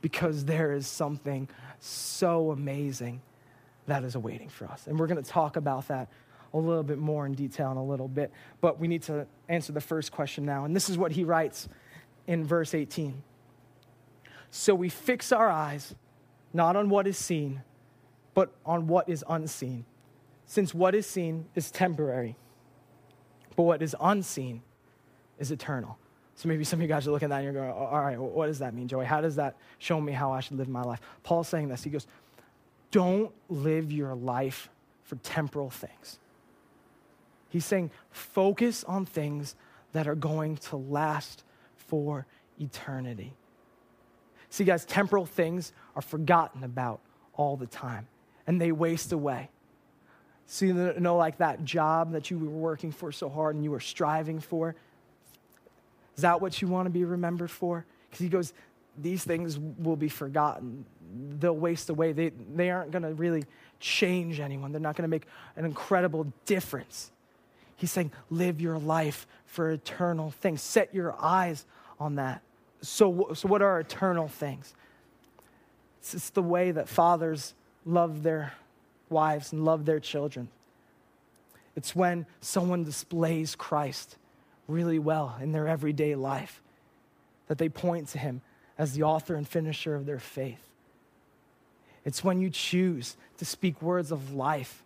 Because 0.01 0.45
there 0.45 0.73
is 0.73 0.87
something 0.87 1.49
so 1.81 2.51
amazing 2.51 3.21
that 3.87 4.05
is 4.05 4.15
awaiting 4.15 4.49
for 4.49 4.67
us. 4.67 4.87
And 4.87 4.99
we're 4.99 5.07
going 5.07 5.23
to 5.23 5.29
talk 5.29 5.57
about 5.57 5.89
that 5.89 6.09
a 6.55 6.59
little 6.59 6.83
bit 6.83 6.99
more 6.99 7.25
in 7.25 7.33
detail 7.33 7.71
in 7.71 7.79
a 7.79 7.85
little 7.85 8.09
bit. 8.09 8.31
But 8.61 8.79
we 8.79 8.87
need 8.87 9.03
to 9.05 9.27
answer 9.49 9.73
the 9.73 9.81
first 9.81 10.13
question 10.13 10.45
now. 10.45 10.65
And 10.65 10.77
this 10.77 10.91
is 10.91 10.99
what 10.99 11.13
he 11.13 11.25
writes 11.25 11.69
in 12.27 12.45
verse 12.45 12.75
18. 12.75 13.23
So 14.53 14.77
we 14.77 14.89
fix 14.89 15.33
our 15.33 15.51
eyes 15.51 15.97
not 16.53 16.77
on 16.77 16.89
what 16.89 17.09
is 17.09 17.19
seen, 17.19 17.63
but 18.35 18.53
on 18.65 18.87
what 18.87 19.09
is 19.09 19.25
unseen 19.29 19.85
since 20.53 20.75
what 20.75 20.95
is 20.95 21.07
seen 21.07 21.47
is 21.55 21.71
temporary, 21.71 22.37
but 23.57 23.63
what 23.63 23.81
is 23.81 23.97
unseen 23.99 24.61
is 25.39 25.51
eternal. 25.51 25.97
So 26.35 26.47
maybe 26.47 26.63
some 26.63 26.79
of 26.79 26.83
you 26.83 26.89
guys 26.89 27.09
are 27.09 27.11
looking 27.11 27.27
at 27.27 27.31
that 27.31 27.37
and 27.37 27.45
you're 27.45 27.55
going, 27.55 27.73
all 27.73 28.03
right, 28.03 28.19
what 28.19 28.49
does 28.49 28.59
that 28.59 28.75
mean, 28.75 28.87
Joey? 28.87 29.07
How 29.07 29.23
does 29.23 29.37
that 29.37 29.57
show 29.79 29.99
me 29.99 30.13
how 30.13 30.31
I 30.31 30.41
should 30.41 30.59
live 30.59 30.69
my 30.69 30.83
life? 30.83 31.01
Paul's 31.23 31.49
saying 31.49 31.69
this. 31.69 31.83
He 31.83 31.89
goes, 31.89 32.07
don't 32.91 33.33
live 33.49 33.91
your 33.91 34.15
life 34.15 34.69
for 35.05 35.17
temporal 35.17 35.71
things. 35.71 36.19
He's 37.49 37.65
saying, 37.65 37.91
focus 38.11 38.85
on 38.85 39.07
things 39.07 39.57
that 39.93 40.07
are 40.07 40.15
going 40.15 40.59
to 40.59 40.77
last 40.77 41.45
for 41.77 42.27
eternity. 42.61 43.33
See, 44.53 44.65
guys, 44.65 44.85
temporal 44.85 45.25
things 45.25 45.73
are 45.97 46.03
forgotten 46.03 46.63
about 46.63 47.01
all 47.33 47.57
the 47.57 47.67
time 47.67 48.07
and 48.47 48.61
they 48.61 48.71
waste 48.71 49.11
away. 49.11 49.49
So, 50.45 50.67
you 50.67 50.75
know, 50.75 51.17
like 51.17 51.39
that 51.39 51.65
job 51.65 52.13
that 52.13 52.31
you 52.31 52.39
were 52.39 52.51
working 52.51 52.93
for 52.93 53.13
so 53.13 53.31
hard 53.31 53.55
and 53.55 53.65
you 53.65 53.71
were 53.71 53.81
striving 53.81 54.41
for? 54.41 54.75
Is 56.17 56.21
that 56.21 56.43
what 56.43 56.61
you 56.61 56.69
want 56.69 56.85
to 56.85 56.91
be 56.91 57.07
remembered 57.07 57.51
for? 57.51 57.87
Because 58.11 58.23
he 58.23 58.29
goes, 58.29 58.53
these 58.99 59.25
things 59.25 59.59
will 59.59 59.97
be 59.97 60.11
forgotten. 60.11 60.85
They'll 61.39 61.57
waste 61.57 61.89
away. 61.89 62.13
They, 62.13 62.29
they 62.29 62.69
aren't 62.69 62.91
going 62.91 63.05
to 63.05 63.15
really 63.15 63.45
change 63.81 64.39
anyone, 64.39 64.71
they're 64.71 64.83
not 64.83 64.97
going 64.97 65.09
to 65.09 65.09
make 65.09 65.25
an 65.57 65.65
incredible 65.65 66.31
difference. 66.45 67.11
He's 67.77 67.91
saying, 67.91 68.13
live 68.29 68.61
your 68.61 68.79
life 68.79 69.27
for 69.47 69.71
eternal 69.71 70.31
things. 70.31 70.61
Set 70.61 70.95
your 70.95 71.17
eyes 71.19 71.65
on 71.99 72.17
that. 72.17 72.43
So, 72.83 73.33
so 73.35 73.49
what 73.49 73.63
are 73.63 73.79
eternal 73.81 74.29
things? 74.29 74.75
It's, 76.01 76.15
it's 76.15 76.31
the 76.31 76.43
way 76.43 76.73
that 76.73 76.89
fathers 76.89 77.55
love 77.87 78.23
their 78.23 78.53
wives 79.09 79.53
and 79.53 79.65
love 79.65 79.85
their 79.85 80.01
children. 80.01 80.49
It's 81.77 81.97
when 81.97 82.27
someone 82.41 82.85
displays 82.85 83.55
Christ 83.55 84.17
really 84.69 84.99
well 84.99 85.37
in 85.41 85.53
their 85.53 85.69
everyday 85.69 86.15
life 86.15 86.61
that 87.49 87.59
they 87.59 87.69
point 87.69 88.09
to 88.09 88.19
him 88.19 88.41
as 88.77 88.95
the 88.95 89.03
author 89.03 89.35
and 89.35 89.47
finisher 89.47 89.95
of 89.95 90.07
their 90.07 90.19
faith. 90.19 90.69
It's 92.05 92.25
when 92.25 92.41
you 92.41 92.51
choose 92.51 93.17
to 93.39 93.45
speak 93.45 93.81
words 93.81 94.11
of 94.11 94.35
life 94.35 94.83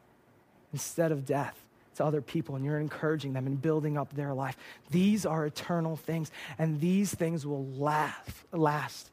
instead 0.73 1.13
of 1.13 1.25
death 1.25 1.66
to 1.97 2.05
other 2.05 2.21
people 2.21 2.57
and 2.57 2.65
you're 2.65 2.79
encouraging 2.79 3.33
them 3.33 3.47
and 3.47 3.61
building 3.61 3.97
up 3.97 4.13
their 4.15 4.35
life. 4.35 4.57
These 4.91 5.27
are 5.27 5.47
eternal 5.47 5.97
things 5.97 6.31
and 6.59 6.81
these 6.81 7.15
things 7.15 7.47
will 7.47 7.65
last. 7.67 8.31
last. 8.53 9.11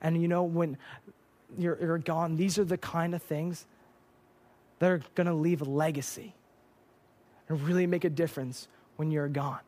And 0.00 0.20
you 0.20 0.28
know, 0.28 0.42
when 0.44 0.78
you're, 1.58 1.78
you're 1.80 1.98
gone, 1.98 2.36
these 2.36 2.58
are 2.58 2.64
the 2.64 2.78
kind 2.78 3.14
of 3.14 3.22
things 3.22 3.66
that 4.78 4.90
are 4.90 5.02
going 5.14 5.26
to 5.26 5.34
leave 5.34 5.60
a 5.62 5.64
legacy 5.64 6.34
and 7.48 7.60
really 7.62 7.86
make 7.86 8.04
a 8.04 8.10
difference 8.10 8.68
when 8.96 9.10
you're 9.10 9.28
gone. 9.28 9.60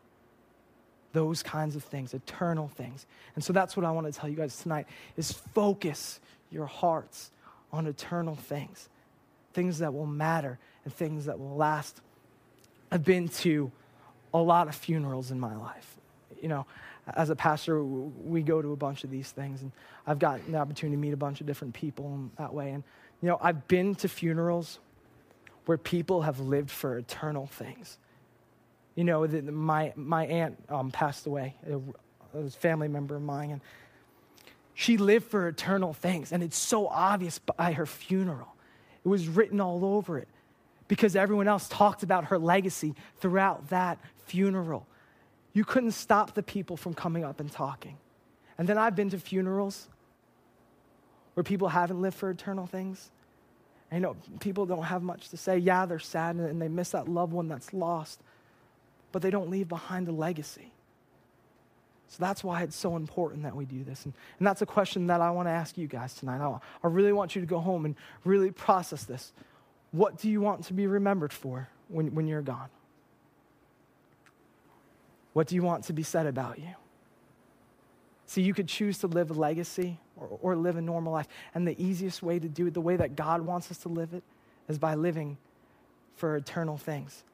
Those 1.13 1.43
kinds 1.43 1.77
of 1.77 1.85
things, 1.85 2.15
eternal 2.15 2.69
things. 2.69 3.07
And 3.35 3.45
so 3.45 3.53
that's 3.53 3.77
what 3.77 3.85
I 3.85 3.91
want 3.91 4.07
to 4.07 4.13
tell 4.13 4.31
you 4.31 4.37
guys 4.37 4.57
tonight 4.57 4.87
is 5.17 5.33
focus 5.33 6.21
your 6.51 6.67
hearts 6.67 7.31
on 7.73 7.87
eternal 7.87 8.35
things. 8.35 8.89
Things 9.53 9.79
that 9.81 9.93
will 9.93 10.07
matter 10.07 10.59
and 10.85 10.95
things 10.95 11.27
that 11.27 11.39
will 11.39 11.57
last. 11.57 12.01
I've 12.93 13.05
been 13.05 13.29
to 13.29 13.73
a 14.35 14.39
lot 14.39 14.69
of 14.69 14.75
funerals 14.75 15.31
in 15.31 15.41
my 15.41 15.57
life. 15.57 15.97
You 16.43 16.49
know, 16.49 16.67
as 17.15 17.31
a 17.31 17.37
pastor, 17.37 17.83
we 17.83 18.43
go 18.43 18.61
to 18.61 18.73
a 18.73 18.77
bunch 18.77 19.03
of 19.03 19.11
these 19.11 19.31
things, 19.31 19.63
and 19.63 19.73
I've 20.07 20.19
gotten 20.19 20.53
the 20.53 20.59
opportunity 20.59 20.97
to 20.97 21.01
meet 21.01 21.15
a 21.15 21.17
bunch 21.17 21.41
of 21.41 21.47
different 21.47 21.73
people 21.73 22.31
that 22.39 22.53
way. 22.53 22.73
And, 22.73 22.85
you 23.23 23.29
know, 23.31 23.39
I've 23.41 23.67
been 23.67 23.95
to 23.97 24.09
funerals 24.09 24.79
where 25.65 25.79
people 25.79 26.21
have 26.21 26.39
lived 26.39 26.71
for 26.71 26.99
eternal 26.99 27.47
things. 27.47 27.97
You 28.95 29.05
know, 29.05 29.27
the, 29.27 29.41
my, 29.41 29.95
my 29.97 30.27
aunt 30.27 30.63
um, 30.69 30.91
passed 30.91 31.27
away, 31.27 31.55
a, 31.67 32.39
a 32.39 32.51
family 32.51 32.89
member 32.89 33.17
of 33.17 33.23
mine, 33.23 33.53
and 33.53 33.61
she 34.75 34.99
lived 34.99 35.31
for 35.31 35.49
eternal 35.49 35.95
things. 35.95 36.31
And 36.31 36.43
it's 36.43 36.59
so 36.59 36.89
obvious 36.89 37.39
by 37.39 37.73
her 37.73 37.87
funeral. 37.87 38.55
It 39.03 39.09
was 39.09 39.29
written 39.29 39.63
all 39.63 39.83
over 39.83 40.19
it 40.19 40.29
because 40.93 41.17
everyone 41.17 41.49
else 41.49 41.69
talked 41.69 42.03
about 42.03 42.27
her 42.27 42.39
legacy 42.39 42.95
throughout 43.19 43.71
that 43.71 43.99
funeral. 44.27 44.87
You 45.55 45.65
couldn't 45.65 45.93
stop 45.93 46.35
the 46.35 46.43
people 46.43 46.77
from 46.77 46.93
coming 46.93 47.25
up 47.25 47.41
and 47.41 47.51
talking. 47.51 47.97
And 48.59 48.69
then 48.69 48.77
I've 48.77 48.95
been 48.95 49.09
to 49.09 49.19
funerals 49.19 49.89
where 51.33 51.45
people 51.45 51.69
haven't 51.69 52.03
lived 52.03 52.15
for 52.15 52.29
eternal 52.29 52.67
things. 52.67 53.11
I 53.91 54.01
know 54.01 54.17
people 54.39 54.67
don't 54.67 54.83
have 54.83 55.03
much 55.03 55.31
to 55.31 55.39
say. 55.39 55.57
Yeah, 55.57 55.87
they're 55.87 55.99
sad 55.99 56.37
and 56.37 56.61
they 56.61 56.69
miss 56.69 56.91
that 56.91 57.09
loved 57.09 57.33
one 57.33 57.49
that's 57.49 57.73
lost, 57.73 58.21
but 59.13 59.23
they 59.23 59.31
don't 59.31 59.49
leave 59.49 59.69
behind 59.69 60.09
a 60.09 60.13
legacy. 60.13 60.75
So 62.09 62.19
that's 62.21 62.45
why 62.45 62.65
it's 62.65 62.77
so 62.77 62.97
important 62.97 63.45
that 63.45 63.57
we 63.57 63.65
do 63.65 63.83
this. 63.83 64.05
And, 64.05 64.13
and 64.39 64.47
that's 64.47 64.61
a 64.61 64.67
question 64.67 65.07
that 65.07 65.23
I 65.23 65.31
want 65.31 65.49
to 65.49 65.53
ask 65.53 65.79
you 65.79 65.87
guys 65.87 66.13
tonight. 66.13 66.43
I, 66.43 66.59
I 66.85 66.89
really 66.89 67.15
want 67.15 67.35
you 67.35 67.41
to 67.41 67.47
go 67.47 67.61
home 67.61 67.87
and 67.87 67.97
really 68.25 68.51
process 68.51 69.05
this. 69.05 69.33
What 69.93 70.19
do 70.19 70.29
you 70.29 70.41
want 70.41 70.65
to 70.65 70.75
be 70.75 70.87
remembered 70.87 71.33
for 71.33 71.69
when, 71.89 72.15
when 72.15 72.27
you're 72.27 72.43
gone? 72.43 72.69
What 75.35 75.47
do 75.47 75.55
you 75.55 75.63
want 75.63 75.85
to 75.85 75.93
be 75.93 76.03
said 76.03 76.27
about 76.27 76.59
you? 76.59 76.75
See, 78.27 78.43
you 78.43 78.55
could 78.55 78.69
choose 78.69 78.99
to 78.99 79.07
live 79.07 79.31
a 79.31 79.35
legacy 79.35 79.99
or, 80.17 80.39
or 80.41 80.57
live 80.57 80.77
a 80.77 80.81
normal 80.81 81.13
life. 81.13 81.29
And 81.55 81.67
the 81.67 81.81
easiest 81.83 82.23
way 82.23 82.39
to 82.39 82.49
do 82.49 82.67
it, 82.67 82.75
the 82.75 82.81
way 82.81 82.97
that 82.97 83.15
God 83.17 83.43
wants 83.43 83.71
us 83.71 83.79
to 83.79 83.89
live 83.89 84.15
it, 84.15 84.23
is 84.69 84.79
by 84.79 84.95
living 84.95 85.37
for 86.15 86.37
eternal 86.37 86.77
things. 86.77 87.25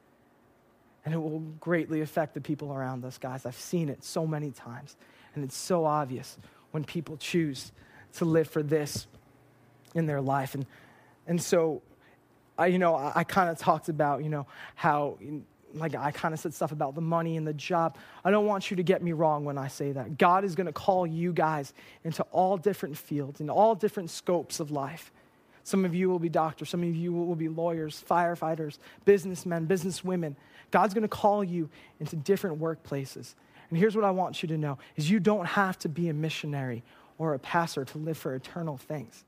And 1.05 1.13
it 1.13 1.17
will 1.17 1.39
greatly 1.59 2.01
affect 2.01 2.33
the 2.33 2.41
people 2.41 2.73
around 2.73 3.05
us, 3.05 3.17
guys. 3.17 3.45
I've 3.45 3.55
seen 3.55 3.87
it 3.87 4.03
so 4.03 4.27
many 4.27 4.51
times. 4.51 4.97
And 5.33 5.43
it's 5.43 5.55
so 5.55 5.85
obvious 5.85 6.37
when 6.71 6.83
people 6.83 7.15
choose 7.17 7.71
to 8.13 8.25
live 8.25 8.49
for 8.49 8.63
this 8.63 9.07
in 9.95 10.05
their 10.05 10.21
life. 10.21 10.55
And, 10.55 10.65
and 11.27 11.41
so, 11.41 11.81
I, 12.59 12.67
you 12.67 12.77
know, 12.77 12.95
I, 12.95 13.11
I 13.15 13.23
kind 13.23 13.49
of 13.49 13.57
talked 13.57 13.89
about, 13.89 14.23
you 14.23 14.29
know, 14.29 14.45
how, 14.75 15.17
like, 15.73 15.95
I 15.95 16.11
kind 16.11 16.33
of 16.33 16.39
said 16.39 16.53
stuff 16.53 16.71
about 16.71 16.93
the 16.93 17.01
money 17.01 17.37
and 17.37 17.47
the 17.47 17.53
job. 17.53 17.97
I 18.23 18.31
don't 18.31 18.45
want 18.45 18.69
you 18.69 18.77
to 18.77 18.83
get 18.83 19.01
me 19.01 19.13
wrong 19.13 19.45
when 19.45 19.57
I 19.57 19.67
say 19.69 19.91
that. 19.93 20.17
God 20.17 20.43
is 20.43 20.55
going 20.55 20.67
to 20.67 20.73
call 20.73 21.07
you 21.07 21.31
guys 21.31 21.73
into 22.03 22.23
all 22.31 22.57
different 22.57 22.97
fields, 22.97 23.39
in 23.39 23.49
all 23.49 23.75
different 23.75 24.09
scopes 24.09 24.59
of 24.59 24.71
life. 24.71 25.11
Some 25.63 25.85
of 25.85 25.93
you 25.93 26.09
will 26.09 26.19
be 26.19 26.29
doctors, 26.29 26.69
some 26.69 26.83
of 26.83 26.95
you 26.95 27.13
will 27.13 27.35
be 27.35 27.47
lawyers, 27.47 28.03
firefighters, 28.09 28.79
businessmen, 29.05 29.67
businesswomen. 29.67 30.35
God's 30.71 30.93
going 30.93 31.03
to 31.03 31.07
call 31.07 31.43
you 31.43 31.69
into 31.99 32.15
different 32.15 32.59
workplaces. 32.59 33.35
And 33.69 33.77
here's 33.77 33.95
what 33.95 34.05
I 34.05 34.11
want 34.11 34.41
you 34.41 34.47
to 34.49 34.57
know 34.57 34.79
is 34.95 35.09
you 35.09 35.19
don't 35.19 35.45
have 35.45 35.77
to 35.79 35.89
be 35.89 36.09
a 36.09 36.13
missionary 36.13 36.83
or 37.17 37.35
a 37.35 37.39
pastor 37.39 37.85
to 37.85 37.97
live 37.99 38.17
for 38.17 38.33
eternal 38.33 38.77
things. 38.77 39.23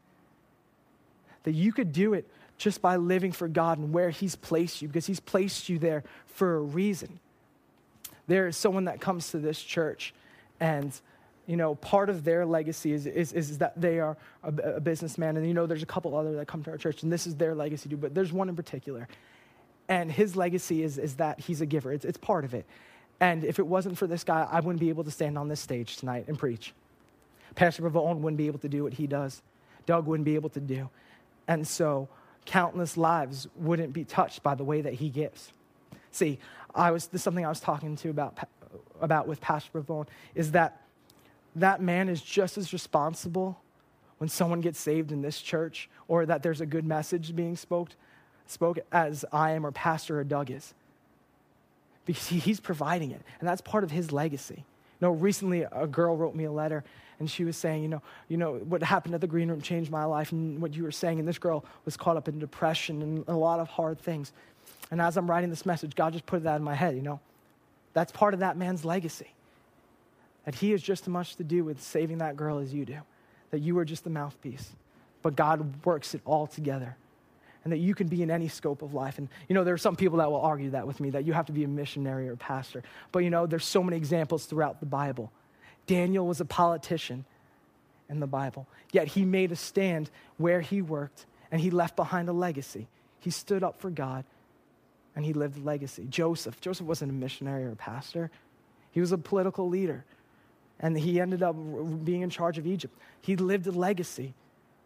That 1.43 1.53
you 1.53 1.71
could 1.73 1.91
do 1.91 2.13
it 2.13 2.27
just 2.57 2.81
by 2.81 2.95
living 2.97 3.31
for 3.31 3.47
God 3.47 3.79
and 3.79 3.93
where 3.93 4.09
He's 4.09 4.35
placed 4.35 4.81
you, 4.81 4.87
because 4.87 5.07
He's 5.07 5.19
placed 5.19 5.69
you 5.69 5.79
there 5.79 6.03
for 6.27 6.57
a 6.57 6.61
reason. 6.61 7.19
There 8.27 8.47
is 8.47 8.55
someone 8.55 8.85
that 8.85 9.01
comes 9.01 9.31
to 9.31 9.39
this 9.39 9.61
church, 9.61 10.13
and 10.59 10.93
you 11.47 11.57
know, 11.57 11.75
part 11.75 12.09
of 12.09 12.23
their 12.23 12.45
legacy 12.45 12.93
is, 12.93 13.05
is, 13.05 13.33
is 13.33 13.57
that 13.57 13.79
they 13.79 13.99
are 13.99 14.15
a, 14.43 14.75
a, 14.75 14.79
businessman. 14.79 15.37
And, 15.37 15.47
you 15.47 15.53
know, 15.53 15.65
there's 15.65 15.83
a 15.83 15.87
couple 15.87 16.15
other 16.15 16.35
that 16.35 16.47
come 16.47 16.63
to 16.63 16.71
our 16.71 16.77
church, 16.77 17.03
and 17.03 17.11
this 17.11 17.25
is 17.25 17.35
their 17.35 17.55
legacy 17.55 17.89
too, 17.89 17.97
but 17.97 18.13
there's 18.13 18.31
one 18.31 18.47
in 18.47 18.55
particular. 18.55 19.07
And 19.89 20.11
his 20.11 20.35
legacy 20.35 20.83
is, 20.83 20.97
is 20.97 21.15
that 21.15 21.39
he's 21.39 21.59
a 21.59 21.65
giver, 21.65 21.91
it's, 21.91 22.05
it's 22.05 22.17
part 22.17 22.45
of 22.45 22.53
it. 22.53 22.65
And 23.19 23.43
if 23.43 23.59
it 23.59 23.67
wasn't 23.67 23.97
for 23.97 24.07
this 24.07 24.23
guy, 24.23 24.47
I 24.49 24.61
wouldn't 24.61 24.79
be 24.79 24.89
able 24.89 25.03
to 25.03 25.11
stand 25.11 25.37
on 25.37 25.47
this 25.47 25.59
stage 25.59 25.97
tonight 25.97 26.25
and 26.27 26.39
preach. 26.39 26.73
Pastor 27.55 27.83
Bavone 27.83 28.19
wouldn't 28.19 28.37
be 28.37 28.47
able 28.47 28.59
to 28.59 28.69
do 28.69 28.83
what 28.83 28.93
he 28.93 29.05
does. 29.05 29.41
Doug 29.85 30.07
wouldn't 30.07 30.25
be 30.25 30.35
able 30.35 30.49
to 30.51 30.59
do. 30.59 30.89
And 31.51 31.67
so 31.67 32.07
countless 32.45 32.95
lives 32.95 33.45
wouldn't 33.57 33.91
be 33.91 34.05
touched 34.05 34.41
by 34.41 34.55
the 34.55 34.63
way 34.63 34.79
that 34.79 34.93
he 34.93 35.09
gives. 35.09 35.51
See, 36.09 36.39
I 36.73 36.91
was, 36.91 37.07
this 37.07 37.19
is 37.19 37.23
something 37.23 37.45
I 37.45 37.49
was 37.49 37.59
talking 37.59 37.97
to 37.97 38.09
about, 38.09 38.37
about 39.01 39.27
with 39.27 39.41
Pastor 39.41 39.81
Bavone, 39.81 40.07
is 40.33 40.53
that 40.53 40.81
that 41.57 41.81
man 41.81 42.07
is 42.07 42.21
just 42.21 42.57
as 42.57 42.71
responsible 42.71 43.59
when 44.19 44.29
someone 44.29 44.61
gets 44.61 44.79
saved 44.79 45.11
in 45.11 45.21
this 45.21 45.41
church 45.41 45.89
or 46.07 46.25
that 46.25 46.41
there's 46.41 46.61
a 46.61 46.65
good 46.65 46.85
message 46.85 47.35
being 47.35 47.57
spoke, 47.57 47.89
spoke 48.47 48.79
as 48.93 49.25
I 49.33 49.51
am 49.51 49.65
or 49.65 49.73
Pastor 49.73 50.21
or 50.21 50.23
Doug 50.23 50.51
is. 50.51 50.73
Because 52.05 52.29
he's 52.29 52.61
providing 52.61 53.11
it, 53.11 53.21
and 53.41 53.49
that's 53.49 53.59
part 53.59 53.83
of 53.83 53.91
his 53.91 54.13
legacy. 54.13 54.63
Know, 55.01 55.11
recently 55.11 55.63
a 55.63 55.87
girl 55.87 56.15
wrote 56.15 56.35
me 56.35 56.43
a 56.45 56.51
letter 56.51 56.83
and 57.19 57.29
she 57.29 57.43
was 57.43 57.57
saying, 57.57 57.83
you 57.83 57.89
know, 57.89 58.01
you 58.29 58.37
know, 58.37 58.55
what 58.55 58.81
happened 58.81 59.15
at 59.15 59.21
the 59.21 59.27
green 59.27 59.49
room 59.49 59.61
changed 59.61 59.91
my 59.91 60.05
life 60.05 60.31
and 60.31 60.61
what 60.61 60.75
you 60.75 60.83
were 60.83 60.91
saying. 60.91 61.19
And 61.19 61.27
this 61.27 61.37
girl 61.37 61.65
was 61.85 61.97
caught 61.97 62.17
up 62.17 62.27
in 62.27 62.39
depression 62.39 63.01
and 63.01 63.23
a 63.27 63.35
lot 63.35 63.59
of 63.59 63.67
hard 63.67 63.99
things. 63.99 64.31
And 64.89 65.01
as 65.01 65.17
I'm 65.17 65.29
writing 65.29 65.49
this 65.49 65.65
message, 65.65 65.95
God 65.95 66.13
just 66.13 66.25
put 66.25 66.43
that 66.43 66.55
in 66.55 66.63
my 66.63 66.75
head, 66.75 66.95
you 66.95 67.01
know. 67.01 67.19
That's 67.93 68.11
part 68.11 68.33
of 68.33 68.39
that 68.39 68.57
man's 68.57 68.85
legacy. 68.85 69.33
That 70.45 70.55
he 70.55 70.71
has 70.71 70.81
just 70.81 71.03
as 71.03 71.09
much 71.09 71.35
to 71.35 71.43
do 71.43 71.63
with 71.63 71.81
saving 71.81 72.19
that 72.19 72.35
girl 72.35 72.59
as 72.59 72.73
you 72.73 72.85
do. 72.85 72.97
That 73.51 73.59
you 73.59 73.77
are 73.77 73.85
just 73.85 74.03
the 74.03 74.09
mouthpiece. 74.09 74.71
But 75.21 75.35
God 75.35 75.85
works 75.85 76.15
it 76.15 76.21
all 76.25 76.47
together. 76.47 76.95
And 77.63 77.71
that 77.71 77.77
you 77.77 77.93
can 77.93 78.07
be 78.07 78.23
in 78.23 78.31
any 78.31 78.47
scope 78.47 78.81
of 78.81 78.93
life. 78.93 79.19
And, 79.19 79.29
you 79.47 79.53
know, 79.53 79.63
there 79.63 79.73
are 79.73 79.79
some 79.79 79.95
people 79.95 80.17
that 80.17 80.31
will 80.31 80.41
argue 80.41 80.71
that 80.71 80.87
with 80.87 80.99
me, 80.99 81.11
that 81.11 81.25
you 81.25 81.33
have 81.33 81.45
to 81.45 81.51
be 81.51 81.63
a 81.63 81.67
missionary 81.67 82.27
or 82.27 82.33
a 82.33 82.37
pastor. 82.37 82.81
But, 83.11 83.19
you 83.19 83.29
know, 83.29 83.45
there's 83.45 83.65
so 83.65 83.83
many 83.83 83.97
examples 83.97 84.45
throughout 84.45 84.79
the 84.79 84.87
Bible. 84.87 85.31
Daniel 85.85 86.25
was 86.25 86.41
a 86.41 86.45
politician 86.45 87.25
in 88.09 88.19
the 88.19 88.27
Bible, 88.27 88.67
yet 88.91 89.07
he 89.07 89.23
made 89.25 89.51
a 89.51 89.55
stand 89.55 90.09
where 90.37 90.61
he 90.61 90.81
worked 90.81 91.25
and 91.51 91.61
he 91.61 91.71
left 91.71 91.95
behind 91.95 92.29
a 92.29 92.33
legacy. 92.33 92.87
He 93.19 93.29
stood 93.29 93.63
up 93.63 93.79
for 93.79 93.89
God 93.89 94.25
and 95.15 95.23
he 95.23 95.33
lived 95.33 95.57
a 95.57 95.61
legacy. 95.61 96.05
Joseph, 96.09 96.59
Joseph 96.61 96.85
wasn't 96.85 97.11
a 97.11 97.13
missionary 97.13 97.63
or 97.63 97.71
a 97.71 97.75
pastor, 97.75 98.31
he 98.91 98.99
was 98.99 99.11
a 99.11 99.17
political 99.17 99.69
leader 99.69 100.03
and 100.79 100.97
he 100.97 101.21
ended 101.21 101.43
up 101.43 101.55
being 102.03 102.21
in 102.21 102.29
charge 102.29 102.57
of 102.57 102.65
Egypt. 102.65 102.97
He 103.21 103.35
lived 103.35 103.67
a 103.67 103.71
legacy, 103.71 104.33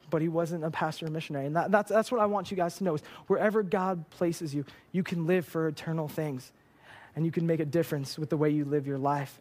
but 0.09 0.21
he 0.21 0.27
wasn't 0.27 0.63
a 0.63 0.71
pastor 0.71 1.07
or 1.07 1.09
missionary. 1.09 1.45
And 1.45 1.55
that, 1.55 1.71
that's, 1.71 1.89
that's 1.89 2.11
what 2.11 2.21
I 2.21 2.25
want 2.25 2.51
you 2.51 2.57
guys 2.57 2.77
to 2.77 2.83
know 2.83 2.95
is 2.95 3.01
wherever 3.27 3.63
God 3.63 4.09
places 4.11 4.53
you, 4.53 4.65
you 4.91 5.03
can 5.03 5.25
live 5.25 5.45
for 5.45 5.67
eternal 5.67 6.07
things. 6.07 6.51
And 7.15 7.25
you 7.25 7.31
can 7.31 7.47
make 7.47 7.59
a 7.59 7.65
difference 7.65 8.19
with 8.19 8.29
the 8.29 8.37
way 8.37 8.49
you 8.49 8.65
live 8.65 8.87
your 8.87 8.97
life 8.97 9.39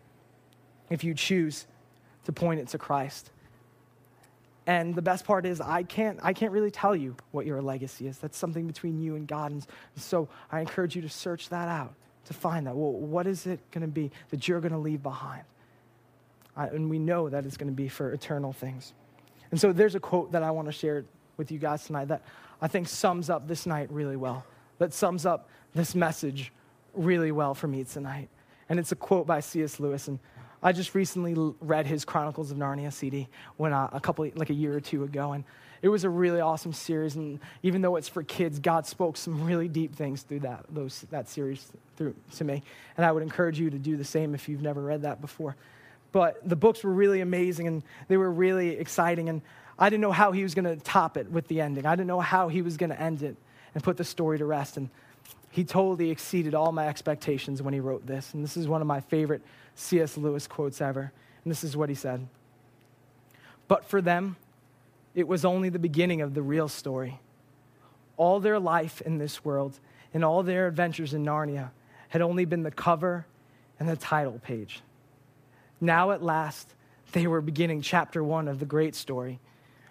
if 0.90 1.02
you 1.02 1.14
choose 1.14 1.66
to 2.24 2.32
point 2.32 2.60
it 2.60 2.68
to 2.68 2.78
Christ. 2.78 3.30
And 4.66 4.94
the 4.94 5.02
best 5.02 5.24
part 5.24 5.44
is, 5.44 5.60
I 5.60 5.82
can't, 5.82 6.18
I 6.22 6.32
can't 6.32 6.52
really 6.52 6.70
tell 6.70 6.96
you 6.96 7.16
what 7.32 7.46
your 7.46 7.60
legacy 7.60 8.06
is. 8.06 8.18
That's 8.18 8.38
something 8.38 8.66
between 8.66 9.00
you 9.00 9.16
and 9.16 9.26
God. 9.26 9.50
And 9.50 9.66
so 9.96 10.28
I 10.50 10.60
encourage 10.60 10.96
you 10.96 11.02
to 11.02 11.08
search 11.08 11.50
that 11.50 11.68
out, 11.68 11.94
to 12.26 12.34
find 12.34 12.66
that. 12.66 12.74
Well, 12.74 12.92
what 12.92 13.26
is 13.26 13.46
it 13.46 13.60
going 13.72 13.82
to 13.82 13.92
be 13.92 14.10
that 14.30 14.48
you're 14.48 14.60
going 14.60 14.72
to 14.72 14.78
leave 14.78 15.02
behind? 15.02 15.44
and 16.56 16.88
we 16.88 17.00
know 17.00 17.28
that 17.28 17.44
it's 17.44 17.56
going 17.56 17.70
to 17.70 17.74
be 17.74 17.88
for 17.88 18.12
eternal 18.12 18.52
things. 18.52 18.92
And 19.54 19.60
so 19.60 19.72
there's 19.72 19.94
a 19.94 20.00
quote 20.00 20.32
that 20.32 20.42
I 20.42 20.50
want 20.50 20.66
to 20.66 20.72
share 20.72 21.04
with 21.36 21.52
you 21.52 21.60
guys 21.60 21.84
tonight 21.84 22.08
that 22.08 22.22
I 22.60 22.66
think 22.66 22.88
sums 22.88 23.30
up 23.30 23.46
this 23.46 23.66
night 23.66 23.88
really 23.88 24.16
well, 24.16 24.44
that 24.78 24.92
sums 24.92 25.24
up 25.24 25.48
this 25.76 25.94
message 25.94 26.52
really 26.92 27.30
well 27.30 27.54
for 27.54 27.68
me 27.68 27.84
tonight. 27.84 28.28
And 28.68 28.80
it's 28.80 28.90
a 28.90 28.96
quote 28.96 29.28
by 29.28 29.38
C.S. 29.38 29.78
Lewis. 29.78 30.08
And 30.08 30.18
I 30.60 30.72
just 30.72 30.92
recently 30.96 31.36
read 31.60 31.86
his 31.86 32.04
Chronicles 32.04 32.50
of 32.50 32.56
Narnia 32.56 32.92
CD 32.92 33.28
when 33.56 33.72
uh, 33.72 33.90
a 33.92 34.00
couple, 34.00 34.28
like 34.34 34.50
a 34.50 34.54
year 34.54 34.74
or 34.74 34.80
two 34.80 35.04
ago. 35.04 35.34
And 35.34 35.44
it 35.82 35.88
was 35.88 36.02
a 36.02 36.10
really 36.10 36.40
awesome 36.40 36.72
series. 36.72 37.14
And 37.14 37.38
even 37.62 37.80
though 37.80 37.94
it's 37.94 38.08
for 38.08 38.24
kids, 38.24 38.58
God 38.58 38.88
spoke 38.88 39.16
some 39.16 39.44
really 39.44 39.68
deep 39.68 39.94
things 39.94 40.22
through 40.22 40.40
that, 40.40 40.64
those, 40.68 41.02
that 41.12 41.28
series 41.28 41.70
through, 41.94 42.16
to 42.38 42.42
me. 42.42 42.60
And 42.96 43.06
I 43.06 43.12
would 43.12 43.22
encourage 43.22 43.60
you 43.60 43.70
to 43.70 43.78
do 43.78 43.96
the 43.96 44.02
same 44.02 44.34
if 44.34 44.48
you've 44.48 44.62
never 44.62 44.82
read 44.82 45.02
that 45.02 45.20
before 45.20 45.54
but 46.14 46.48
the 46.48 46.54
books 46.54 46.84
were 46.84 46.92
really 46.92 47.20
amazing 47.22 47.66
and 47.66 47.82
they 48.06 48.16
were 48.16 48.30
really 48.30 48.78
exciting. 48.78 49.28
And 49.28 49.42
I 49.76 49.90
didn't 49.90 50.00
know 50.00 50.12
how 50.12 50.30
he 50.30 50.44
was 50.44 50.54
going 50.54 50.64
to 50.64 50.76
top 50.76 51.16
it 51.16 51.28
with 51.28 51.48
the 51.48 51.60
ending. 51.60 51.86
I 51.86 51.96
didn't 51.96 52.06
know 52.06 52.20
how 52.20 52.46
he 52.46 52.62
was 52.62 52.76
going 52.76 52.90
to 52.90 53.00
end 53.00 53.24
it 53.24 53.36
and 53.74 53.82
put 53.82 53.96
the 53.96 54.04
story 54.04 54.38
to 54.38 54.44
rest. 54.44 54.76
And 54.76 54.90
he 55.50 55.64
totally 55.64 56.10
exceeded 56.10 56.54
all 56.54 56.70
my 56.70 56.86
expectations 56.86 57.62
when 57.62 57.74
he 57.74 57.80
wrote 57.80 58.06
this. 58.06 58.32
And 58.32 58.44
this 58.44 58.56
is 58.56 58.68
one 58.68 58.80
of 58.80 58.86
my 58.86 59.00
favorite 59.00 59.42
C.S. 59.74 60.16
Lewis 60.16 60.46
quotes 60.46 60.80
ever. 60.80 61.10
And 61.42 61.50
this 61.50 61.64
is 61.64 61.76
what 61.76 61.88
he 61.88 61.96
said 61.96 62.28
But 63.66 63.84
for 63.84 64.00
them, 64.00 64.36
it 65.16 65.26
was 65.26 65.44
only 65.44 65.68
the 65.68 65.80
beginning 65.80 66.20
of 66.20 66.34
the 66.34 66.42
real 66.42 66.68
story. 66.68 67.18
All 68.16 68.38
their 68.38 68.60
life 68.60 69.00
in 69.00 69.18
this 69.18 69.44
world 69.44 69.80
and 70.12 70.24
all 70.24 70.44
their 70.44 70.68
adventures 70.68 71.12
in 71.12 71.24
Narnia 71.24 71.70
had 72.10 72.22
only 72.22 72.44
been 72.44 72.62
the 72.62 72.70
cover 72.70 73.26
and 73.80 73.88
the 73.88 73.96
title 73.96 74.38
page. 74.44 74.80
Now, 75.80 76.12
at 76.12 76.22
last, 76.22 76.74
they 77.12 77.26
were 77.26 77.40
beginning 77.40 77.82
chapter 77.82 78.22
one 78.22 78.48
of 78.48 78.58
the 78.58 78.66
great 78.66 78.94
story, 78.94 79.38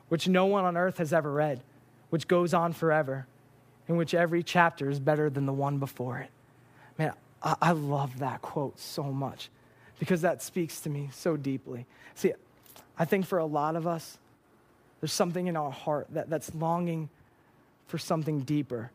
which 0.09 0.27
no 0.27 0.45
one 0.45 0.65
on 0.65 0.77
earth 0.77 0.97
has 0.97 1.13
ever 1.13 1.31
read, 1.31 1.61
which 2.09 2.27
goes 2.27 2.53
on 2.53 2.73
forever, 2.73 3.25
in 3.87 3.95
which 3.95 4.13
every 4.13 4.43
chapter 4.43 4.89
is 4.89 4.99
better 4.99 5.29
than 5.29 5.45
the 5.45 5.53
one 5.53 5.79
before 5.79 6.19
it. 6.19 6.29
Man, 6.97 7.13
I, 7.41 7.55
I 7.61 7.71
love 7.71 8.19
that 8.19 8.41
quote 8.41 8.79
so 8.79 9.03
much 9.03 9.49
because 9.99 10.21
that 10.21 10.41
speaks 10.41 10.81
to 10.81 10.89
me 10.89 11.09
so 11.13 11.37
deeply. 11.37 11.85
See, 12.15 12.33
I 12.97 13.05
think 13.05 13.25
for 13.25 13.39
a 13.39 13.45
lot 13.45 13.75
of 13.75 13.87
us, 13.87 14.17
there's 14.99 15.13
something 15.13 15.47
in 15.47 15.57
our 15.57 15.71
heart 15.71 16.07
that, 16.11 16.29
that's 16.29 16.53
longing 16.55 17.09
for 17.87 17.97
something 17.97 18.41
deeper 18.41 18.91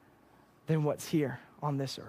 than 0.67 0.85
what's 0.85 1.09
here 1.09 1.41
on 1.63 1.77
this 1.77 1.99
earth. 1.99 2.07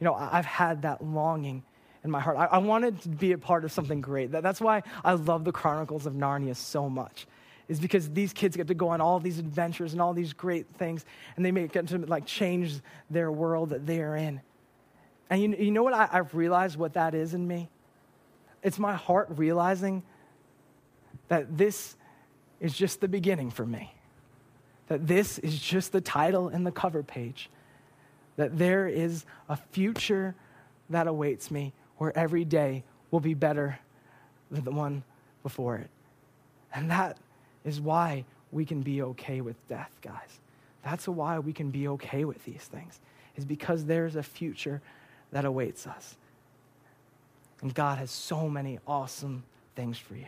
You 0.00 0.04
know, 0.04 0.14
I've 0.14 0.46
had 0.46 0.82
that 0.82 1.04
longing 1.04 1.62
in 2.04 2.10
my 2.10 2.20
heart. 2.20 2.36
I, 2.36 2.46
I 2.46 2.58
wanted 2.58 3.00
to 3.02 3.08
be 3.08 3.32
a 3.32 3.38
part 3.38 3.64
of 3.64 3.72
something 3.72 4.00
great. 4.00 4.32
That, 4.32 4.42
that's 4.42 4.60
why 4.60 4.82
I 5.04 5.14
love 5.14 5.44
the 5.44 5.52
Chronicles 5.52 6.06
of 6.06 6.14
Narnia 6.14 6.56
so 6.56 6.88
much. 6.88 7.26
Is 7.68 7.78
because 7.78 8.08
these 8.10 8.32
kids 8.32 8.56
get 8.56 8.68
to 8.68 8.74
go 8.74 8.88
on 8.88 9.02
all 9.02 9.20
these 9.20 9.38
adventures 9.38 9.92
and 9.92 10.00
all 10.00 10.14
these 10.14 10.32
great 10.32 10.66
things, 10.78 11.04
and 11.36 11.44
they 11.44 11.52
make, 11.52 11.70
get 11.72 11.86
to 11.88 11.98
like 11.98 12.24
change 12.24 12.80
their 13.10 13.30
world 13.30 13.70
that 13.70 13.86
they 13.86 14.00
are 14.00 14.16
in. 14.16 14.40
And 15.28 15.42
you, 15.42 15.54
you 15.58 15.70
know 15.70 15.82
what 15.82 15.92
I, 15.92 16.08
I've 16.10 16.34
realized 16.34 16.78
what 16.78 16.94
that 16.94 17.14
is 17.14 17.34
in 17.34 17.46
me? 17.46 17.68
It's 18.62 18.78
my 18.78 18.94
heart 18.94 19.28
realizing 19.36 20.02
that 21.28 21.58
this 21.58 21.96
is 22.58 22.72
just 22.72 23.00
the 23.02 23.08
beginning 23.08 23.50
for 23.50 23.66
me. 23.66 23.94
That 24.86 25.06
this 25.06 25.38
is 25.38 25.60
just 25.60 25.92
the 25.92 26.00
title 26.00 26.48
and 26.48 26.66
the 26.66 26.72
cover 26.72 27.02
page. 27.02 27.50
That 28.36 28.56
there 28.56 28.88
is 28.88 29.26
a 29.48 29.56
future 29.56 30.34
that 30.88 31.06
awaits 31.06 31.50
me 31.50 31.74
where 31.98 32.16
every 32.16 32.44
day 32.44 32.82
will 33.10 33.20
be 33.20 33.34
better 33.34 33.78
than 34.50 34.64
the 34.64 34.70
one 34.70 35.02
before 35.42 35.76
it. 35.76 35.90
And 36.74 36.90
that 36.90 37.18
is 37.64 37.80
why 37.80 38.24
we 38.50 38.64
can 38.64 38.82
be 38.82 39.02
okay 39.02 39.40
with 39.40 39.56
death, 39.68 39.90
guys. 40.02 40.40
That's 40.82 41.06
why 41.06 41.38
we 41.38 41.52
can 41.52 41.70
be 41.70 41.88
okay 41.88 42.24
with 42.24 42.44
these 42.44 42.62
things. 42.62 42.98
is 43.36 43.44
because 43.44 43.84
there's 43.84 44.16
a 44.16 44.22
future 44.22 44.80
that 45.32 45.44
awaits 45.44 45.86
us. 45.86 46.16
And 47.60 47.74
God 47.74 47.98
has 47.98 48.10
so 48.10 48.48
many 48.48 48.78
awesome 48.86 49.42
things 49.74 49.98
for 49.98 50.14
you. 50.14 50.26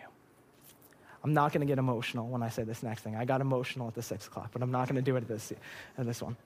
I'm 1.22 1.34
not 1.34 1.52
going 1.52 1.60
to 1.60 1.66
get 1.66 1.78
emotional 1.78 2.28
when 2.28 2.42
I 2.42 2.48
say 2.48 2.62
this 2.62 2.82
next 2.82 3.02
thing. 3.02 3.14
I 3.14 3.24
got 3.24 3.40
emotional 3.40 3.88
at 3.88 3.94
the 3.94 4.02
six 4.02 4.26
o'clock, 4.26 4.50
but 4.52 4.62
I'm 4.62 4.70
not 4.70 4.88
going 4.88 4.96
to 4.96 5.02
do 5.02 5.16
it 5.16 5.22
at 5.22 5.28
this, 5.28 5.52
at 5.98 6.06
this 6.06 6.22
one. 6.22 6.36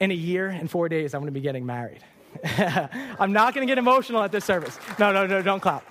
In 0.00 0.10
a 0.10 0.14
year 0.14 0.48
and 0.48 0.70
four 0.70 0.88
days, 0.88 1.14
I'm 1.14 1.20
going 1.20 1.32
to 1.32 1.38
be 1.38 1.40
getting 1.40 1.66
married. 1.66 2.02
I'm 3.18 3.32
not 3.32 3.54
going 3.54 3.66
to 3.66 3.70
get 3.70 3.78
emotional 3.78 4.22
at 4.22 4.32
this 4.32 4.44
service. 4.44 4.78
No, 4.98 5.12
no, 5.12 5.26
no, 5.26 5.42
don't 5.42 5.60
clap. 5.60 5.84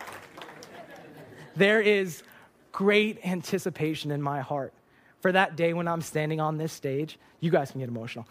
There 1.56 1.82
is 1.82 2.24
great 2.72 3.20
anticipation 3.26 4.12
in 4.12 4.22
my 4.22 4.42
heart 4.42 4.74
for 5.22 5.32
that 5.32 5.56
day 5.56 5.74
when 5.74 5.88
I'm 5.88 6.02
standing 6.02 6.40
on 6.40 6.58
this 6.58 6.74
stage. 6.74 7.20
You 7.40 7.52
guys 7.52 7.72
can 7.72 7.80
get 7.80 7.90
emotional. 7.90 8.28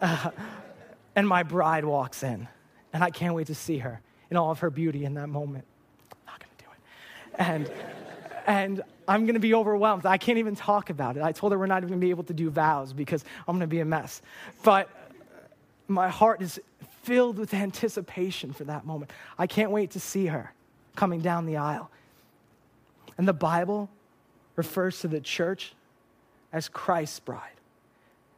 Uh, 0.00 0.30
and 1.16 1.28
my 1.28 1.42
bride 1.42 1.84
walks 1.84 2.22
in, 2.22 2.48
and 2.92 3.04
I 3.04 3.10
can't 3.10 3.34
wait 3.34 3.48
to 3.48 3.54
see 3.54 3.78
her 3.78 4.00
in 4.30 4.36
all 4.36 4.50
of 4.50 4.60
her 4.60 4.70
beauty 4.70 5.04
in 5.04 5.14
that 5.14 5.28
moment. 5.28 5.64
I'm 6.12 6.18
not 6.26 6.40
going 6.40 6.50
to 6.56 6.64
do 6.64 6.70
it. 6.72 7.34
And, 7.38 7.72
and 8.46 8.82
I'm 9.06 9.24
going 9.24 9.34
to 9.34 9.40
be 9.40 9.54
overwhelmed. 9.54 10.06
I 10.06 10.16
can't 10.16 10.38
even 10.38 10.56
talk 10.56 10.90
about 10.90 11.16
it. 11.16 11.22
I 11.22 11.32
told 11.32 11.52
her 11.52 11.58
we're 11.58 11.66
not 11.66 11.78
even 11.78 11.90
going 11.90 12.00
to 12.00 12.04
be 12.06 12.10
able 12.10 12.24
to 12.24 12.34
do 12.34 12.50
vows 12.50 12.92
because 12.92 13.24
I'm 13.46 13.56
going 13.56 13.60
to 13.60 13.66
be 13.66 13.80
a 13.80 13.84
mess. 13.84 14.22
But 14.62 14.88
my 15.88 16.08
heart 16.08 16.40
is 16.42 16.60
filled 17.02 17.38
with 17.38 17.52
anticipation 17.52 18.52
for 18.52 18.64
that 18.64 18.86
moment. 18.86 19.10
I 19.38 19.46
can't 19.46 19.70
wait 19.70 19.90
to 19.92 20.00
see 20.00 20.26
her 20.26 20.52
coming 20.96 21.20
down 21.20 21.46
the 21.46 21.56
aisle. 21.56 21.90
And 23.18 23.26
the 23.26 23.32
Bible 23.32 23.90
refers 24.56 25.00
to 25.00 25.08
the 25.08 25.20
church 25.20 25.74
as 26.52 26.68
Christ's 26.68 27.20
bride. 27.20 27.50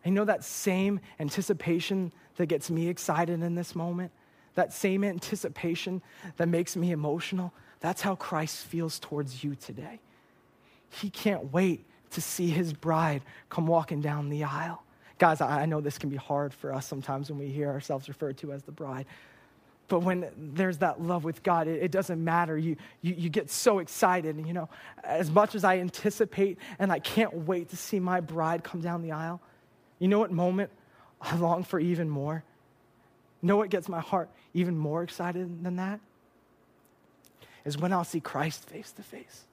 And 0.04 0.14
you 0.14 0.20
know 0.20 0.24
that 0.26 0.44
same 0.44 1.00
anticipation 1.18 2.12
that 2.36 2.46
gets 2.46 2.70
me 2.70 2.88
excited 2.88 3.42
in 3.42 3.54
this 3.54 3.74
moment? 3.74 4.12
That 4.54 4.72
same 4.72 5.02
anticipation 5.02 6.02
that 6.36 6.48
makes 6.48 6.76
me 6.76 6.92
emotional? 6.92 7.52
That's 7.80 8.02
how 8.02 8.14
Christ 8.14 8.64
feels 8.64 8.98
towards 8.98 9.42
you 9.42 9.54
today. 9.56 10.00
He 10.90 11.10
can't 11.10 11.52
wait 11.52 11.84
to 12.10 12.20
see 12.20 12.48
his 12.48 12.72
bride 12.72 13.22
come 13.48 13.66
walking 13.66 14.00
down 14.00 14.28
the 14.28 14.44
aisle. 14.44 14.83
Guys, 15.24 15.40
I 15.40 15.64
know 15.64 15.80
this 15.80 15.96
can 15.96 16.10
be 16.10 16.16
hard 16.16 16.52
for 16.52 16.70
us 16.70 16.84
sometimes 16.84 17.30
when 17.30 17.38
we 17.38 17.46
hear 17.46 17.70
ourselves 17.70 18.08
referred 18.08 18.36
to 18.36 18.52
as 18.52 18.62
the 18.62 18.72
bride. 18.72 19.06
But 19.88 20.00
when 20.00 20.28
there's 20.36 20.76
that 20.78 21.00
love 21.00 21.24
with 21.24 21.42
God, 21.42 21.66
it, 21.66 21.82
it 21.82 21.90
doesn't 21.90 22.22
matter. 22.22 22.58
You, 22.58 22.76
you, 23.00 23.14
you 23.14 23.30
get 23.30 23.48
so 23.48 23.78
excited. 23.78 24.36
And, 24.36 24.46
you 24.46 24.52
know, 24.52 24.68
as 25.02 25.30
much 25.30 25.54
as 25.54 25.64
I 25.64 25.78
anticipate 25.78 26.58
and 26.78 26.92
I 26.92 26.98
can't 26.98 27.32
wait 27.32 27.70
to 27.70 27.76
see 27.78 27.98
my 27.98 28.20
bride 28.20 28.64
come 28.64 28.82
down 28.82 29.00
the 29.00 29.12
aisle, 29.12 29.40
you 29.98 30.08
know 30.08 30.18
what 30.18 30.30
moment 30.30 30.70
I 31.22 31.36
long 31.36 31.64
for 31.64 31.80
even 31.80 32.10
more? 32.10 32.44
You 33.40 33.46
know 33.46 33.56
what 33.56 33.70
gets 33.70 33.88
my 33.88 34.00
heart 34.00 34.28
even 34.52 34.76
more 34.76 35.02
excited 35.02 35.64
than 35.64 35.76
that? 35.76 36.00
Is 37.64 37.78
when 37.78 37.94
I'll 37.94 38.04
see 38.04 38.20
Christ 38.20 38.68
face 38.68 38.92
to 38.92 39.02
face. 39.02 39.44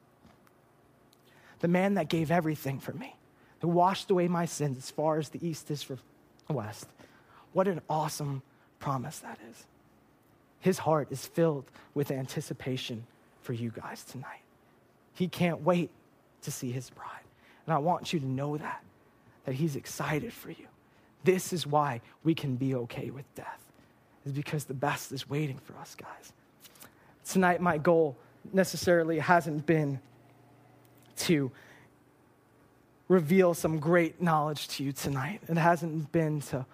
The 1.59 1.69
man 1.69 1.93
that 1.93 2.09
gave 2.09 2.29
everything 2.29 2.77
for 2.77 2.91
me 2.91 3.15
who 3.61 3.67
washed 3.67 4.11
away 4.11 4.27
my 4.27 4.45
sins 4.45 4.77
as 4.77 4.91
far 4.91 5.17
as 5.17 5.29
the 5.29 5.47
east 5.47 5.71
is 5.71 5.83
from 5.83 5.99
the 6.47 6.53
west. 6.53 6.87
What 7.53 7.67
an 7.67 7.81
awesome 7.89 8.41
promise 8.79 9.19
that 9.19 9.39
is. 9.49 9.65
His 10.59 10.79
heart 10.79 11.07
is 11.11 11.25
filled 11.25 11.65
with 11.93 12.11
anticipation 12.11 13.05
for 13.41 13.53
you 13.53 13.71
guys 13.71 14.03
tonight. 14.03 14.41
He 15.13 15.27
can't 15.27 15.63
wait 15.63 15.89
to 16.43 16.51
see 16.51 16.71
his 16.71 16.89
bride. 16.89 17.07
And 17.65 17.73
I 17.73 17.77
want 17.77 18.13
you 18.13 18.19
to 18.19 18.25
know 18.25 18.57
that, 18.57 18.83
that 19.45 19.53
he's 19.55 19.75
excited 19.75 20.33
for 20.33 20.49
you. 20.49 20.67
This 21.23 21.53
is 21.53 21.67
why 21.67 22.01
we 22.23 22.33
can 22.33 22.55
be 22.55 22.73
okay 22.75 23.11
with 23.11 23.25
death, 23.35 23.59
is 24.25 24.31
because 24.31 24.65
the 24.65 24.73
best 24.73 25.11
is 25.11 25.29
waiting 25.29 25.59
for 25.59 25.77
us, 25.77 25.95
guys. 25.95 26.33
Tonight, 27.27 27.61
my 27.61 27.77
goal 27.77 28.15
necessarily 28.53 29.19
hasn't 29.19 29.65
been 29.67 29.99
to 31.17 31.51
reveal 33.11 33.53
some 33.53 33.77
great 33.77 34.21
knowledge 34.21 34.69
to 34.69 34.83
you 34.85 34.93
tonight. 34.93 35.41
It 35.49 35.57
hasn't 35.57 36.13
been 36.13 36.39
to 36.43 36.65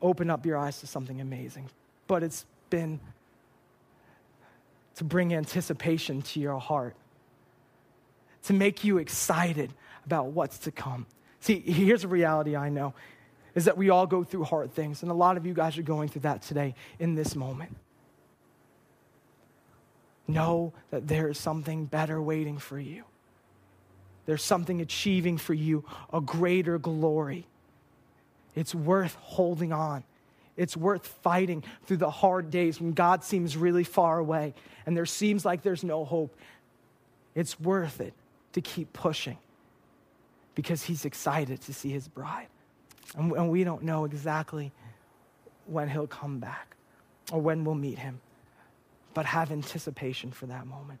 open 0.00 0.30
up 0.30 0.46
your 0.46 0.56
eyes 0.56 0.78
to 0.78 0.86
something 0.86 1.20
amazing, 1.20 1.68
but 2.06 2.22
it's 2.22 2.46
been 2.70 3.00
to 4.94 5.02
bring 5.02 5.34
anticipation 5.34 6.22
to 6.22 6.38
your 6.38 6.60
heart, 6.60 6.94
to 8.44 8.52
make 8.52 8.84
you 8.84 8.98
excited 8.98 9.72
about 10.06 10.26
what's 10.26 10.58
to 10.58 10.70
come. 10.70 11.04
See, 11.40 11.58
here's 11.58 12.04
a 12.04 12.08
reality 12.08 12.54
I 12.54 12.68
know 12.68 12.94
is 13.56 13.64
that 13.64 13.76
we 13.76 13.90
all 13.90 14.06
go 14.06 14.22
through 14.22 14.44
hard 14.44 14.72
things, 14.72 15.02
and 15.02 15.10
a 15.10 15.14
lot 15.14 15.36
of 15.36 15.44
you 15.44 15.52
guys 15.52 15.76
are 15.76 15.82
going 15.82 16.08
through 16.08 16.22
that 16.22 16.42
today 16.42 16.76
in 17.00 17.16
this 17.16 17.34
moment. 17.34 17.76
Know 20.28 20.72
that 20.90 21.08
there 21.08 21.28
is 21.28 21.38
something 21.38 21.86
better 21.86 22.22
waiting 22.22 22.58
for 22.58 22.78
you. 22.78 23.02
There's 24.26 24.42
something 24.42 24.80
achieving 24.80 25.38
for 25.38 25.54
you 25.54 25.84
a 26.12 26.20
greater 26.20 26.78
glory. 26.78 27.46
It's 28.54 28.74
worth 28.74 29.14
holding 29.20 29.72
on. 29.72 30.04
It's 30.56 30.76
worth 30.76 31.06
fighting 31.06 31.64
through 31.86 31.96
the 31.98 32.10
hard 32.10 32.50
days 32.50 32.80
when 32.80 32.92
God 32.92 33.24
seems 33.24 33.56
really 33.56 33.84
far 33.84 34.18
away 34.18 34.54
and 34.86 34.96
there 34.96 35.06
seems 35.06 35.44
like 35.44 35.62
there's 35.62 35.82
no 35.82 36.04
hope. 36.04 36.36
It's 37.34 37.58
worth 37.58 38.00
it 38.00 38.12
to 38.52 38.60
keep 38.60 38.92
pushing 38.92 39.38
because 40.54 40.82
He's 40.82 41.04
excited 41.04 41.62
to 41.62 41.72
see 41.72 41.90
His 41.90 42.06
bride. 42.06 42.48
And, 43.16 43.50
we 43.50 43.64
don't 43.64 43.82
know 43.82 44.04
exactly 44.04 44.72
when 45.66 45.88
He'll 45.88 46.06
come 46.06 46.38
back 46.38 46.76
or 47.32 47.40
when 47.40 47.64
we'll 47.64 47.74
meet 47.74 47.98
Him, 47.98 48.20
but 49.14 49.24
have 49.26 49.50
anticipation 49.50 50.30
for 50.30 50.46
that 50.46 50.66
moment 50.66 51.00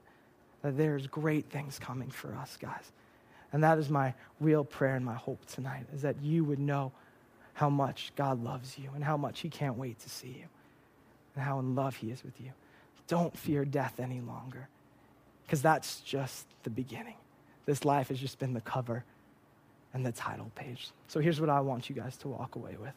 that 0.62 0.76
there's 0.76 1.06
great 1.06 1.46
things 1.46 1.78
coming 1.78 2.10
for 2.10 2.34
us, 2.36 2.56
guys. 2.56 2.92
And 3.52 3.62
that 3.62 3.78
is 3.78 3.90
my 3.90 4.14
real 4.40 4.64
prayer 4.64 4.96
and 4.96 5.04
my 5.04 5.14
hope 5.14 5.44
tonight, 5.46 5.86
is 5.94 6.02
that 6.02 6.16
you 6.22 6.44
would 6.44 6.58
know 6.58 6.92
how 7.54 7.68
much 7.68 8.12
God 8.16 8.42
loves 8.42 8.78
you 8.78 8.90
and 8.94 9.04
how 9.04 9.16
much 9.16 9.40
He 9.40 9.48
can't 9.48 9.76
wait 9.76 9.98
to 10.00 10.08
see 10.08 10.28
you 10.28 10.46
and 11.34 11.44
how 11.44 11.58
in 11.58 11.74
love 11.74 11.96
He 11.96 12.10
is 12.10 12.24
with 12.24 12.40
you. 12.40 12.52
Don't 13.08 13.36
fear 13.36 13.64
death 13.64 14.00
any 14.00 14.20
longer, 14.20 14.68
because 15.44 15.60
that's 15.60 16.00
just 16.00 16.46
the 16.62 16.70
beginning. 16.70 17.16
This 17.66 17.84
life 17.84 18.08
has 18.08 18.18
just 18.18 18.38
been 18.38 18.54
the 18.54 18.60
cover 18.60 19.04
and 19.92 20.04
the 20.04 20.12
title 20.12 20.50
page. 20.54 20.90
So 21.08 21.20
here's 21.20 21.40
what 21.40 21.50
I 21.50 21.60
want 21.60 21.90
you 21.90 21.94
guys 21.94 22.16
to 22.18 22.28
walk 22.28 22.56
away 22.56 22.76
with 22.80 22.94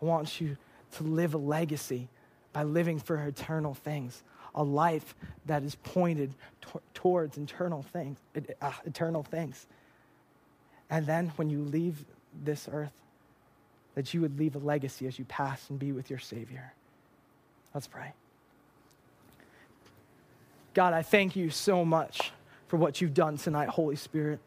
I 0.00 0.04
want 0.04 0.40
you 0.40 0.56
to 0.92 1.02
live 1.02 1.34
a 1.34 1.38
legacy 1.38 2.08
by 2.52 2.62
living 2.64 2.98
for 2.98 3.16
eternal 3.16 3.74
things 3.74 4.22
a 4.54 4.62
life 4.62 5.14
that 5.46 5.62
is 5.62 5.74
pointed 5.76 6.34
t- 6.60 6.78
towards 6.94 7.38
eternal 7.38 7.82
things, 7.82 8.18
uh, 8.60 8.72
eternal 8.84 9.22
things. 9.22 9.66
And 10.92 11.06
then 11.06 11.32
when 11.36 11.48
you 11.48 11.64
leave 11.64 12.04
this 12.44 12.68
earth, 12.70 12.92
that 13.94 14.12
you 14.12 14.20
would 14.20 14.38
leave 14.38 14.54
a 14.54 14.58
legacy 14.58 15.06
as 15.06 15.18
you 15.18 15.24
pass 15.24 15.70
and 15.70 15.78
be 15.78 15.90
with 15.90 16.10
your 16.10 16.18
Savior. 16.18 16.74
Let's 17.72 17.86
pray. 17.86 18.12
God, 20.74 20.92
I 20.92 21.00
thank 21.00 21.34
you 21.34 21.48
so 21.48 21.82
much 21.82 22.30
for 22.68 22.76
what 22.76 23.00
you've 23.00 23.14
done 23.14 23.38
tonight, 23.38 23.70
Holy 23.70 23.96
Spirit. 23.96 24.38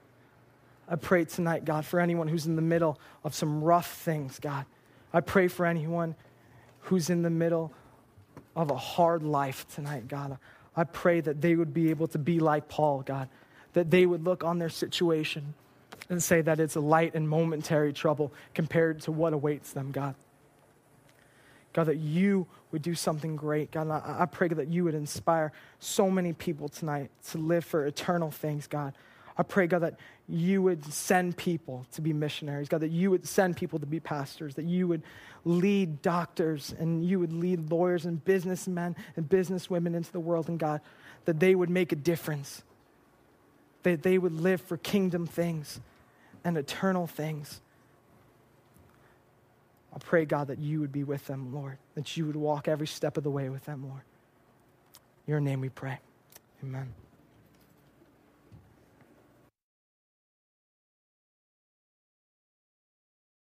I 0.88 0.98
pray 0.98 1.26
tonight, 1.26 1.66
God, 1.66 1.84
for 1.84 2.00
anyone 2.00 2.28
who's 2.28 2.46
in 2.46 2.56
the 2.56 2.62
middle 2.62 3.00
of 3.24 3.34
some 3.34 3.64
rough 3.64 3.92
things, 3.92 4.40
God. 4.40 4.66
I 5.12 5.22
pray 5.22 5.48
for 5.48 5.66
anyone 5.66 6.14
who's 6.82 7.10
in 7.10 7.24
the 7.24 7.32
middle 7.32 7.74
of 8.56 8.70
a 8.70 8.78
hard 8.78 9.24
life 9.24 9.66
tonight, 9.74 10.08
God. 10.08 10.38
I 10.76 10.84
pray 10.84 11.22
that 11.22 11.42
they 11.42 11.56
would 11.56 11.74
be 11.74 11.90
able 11.90 12.08
to 12.10 12.20
be 12.20 12.40
like 12.40 12.68
Paul, 12.68 13.02
God, 13.02 13.30
that 13.74 13.90
they 13.90 14.06
would 14.06 14.24
look 14.24 14.44
on 14.44 14.60
their 14.60 14.70
situation 14.70 15.56
and 16.10 16.22
say 16.22 16.42
that 16.42 16.60
it's 16.60 16.76
a 16.76 16.80
light 16.80 17.16
and 17.16 17.28
momentary 17.28 17.94
trouble 17.94 18.32
compared 18.54 19.02
to 19.02 19.12
what 19.12 19.34
awaits 19.34 19.72
them, 19.74 19.92
God. 19.92 20.16
God, 21.74 21.86
that 21.86 21.98
you 21.98 22.48
would 22.72 22.82
do 22.82 22.96
something 22.96 23.36
great. 23.36 23.72
God, 23.72 23.90
I, 23.90 24.22
I 24.22 24.26
pray 24.26 24.48
that 24.48 24.70
you 24.70 24.86
would 24.86 24.96
inspire 24.96 25.52
so 25.80 26.10
many 26.10 26.32
people 26.32 26.70
tonight 26.70 27.12
to 27.30 27.38
live 27.38 27.66
for 27.66 27.86
eternal 27.86 28.32
things, 28.32 28.68
God. 28.68 28.94
I 29.38 29.44
pray, 29.44 29.68
God, 29.68 29.80
that 29.80 29.96
you 30.30 30.62
would 30.62 30.86
send 30.86 31.36
people 31.36 31.86
to 31.92 32.02
be 32.02 32.14
missionaries, 32.14 32.70
God, 32.70 32.80
that 32.80 32.92
you 32.92 33.12
would 33.12 33.28
send 33.28 33.58
people 33.58 33.80
to 33.80 33.86
be 33.86 34.00
pastors, 34.00 34.56
that 34.56 34.64
you 34.64 34.88
would 34.88 35.04
lead 35.44 36.02
doctors 36.02 36.74
and 36.80 37.04
you 37.04 37.20
would 37.20 37.34
lead 37.34 37.70
lawyers 37.70 38.06
and 38.06 38.24
businessmen 38.24 38.96
and 39.18 39.28
businesswomen 39.28 39.94
into 39.94 40.12
the 40.12 40.20
world, 40.20 40.48
and 40.48 40.58
God, 40.58 40.80
that 41.26 41.42
they 41.42 41.56
would 41.56 41.70
make 41.70 41.92
a 41.92 41.98
difference, 41.98 42.64
that 43.84 44.04
they 44.04 44.18
would 44.18 44.34
live 44.34 44.62
for 44.62 44.78
kingdom 44.78 45.28
things 45.28 45.82
and 46.46 46.58
eternal 46.58 47.08
things. 47.08 47.60
I 49.94 49.98
pray, 49.98 50.26
God, 50.26 50.48
that 50.48 50.60
you 50.60 50.80
would 50.80 50.92
be 50.92 51.04
with 51.04 51.26
them, 51.26 51.54
Lord, 51.54 51.78
that 51.96 52.16
you 52.16 52.26
would 52.28 52.36
walk 52.36 52.68
every 52.68 52.88
step 52.88 53.18
of 53.18 53.24
the 53.24 53.30
way 53.30 53.50
with 53.50 53.66
them, 53.66 53.84
Lord. 53.90 54.04
In 55.26 55.32
your 55.32 55.40
name 55.42 55.60
we 55.60 55.70
pray. 55.70 56.00
Amen. 56.64 56.94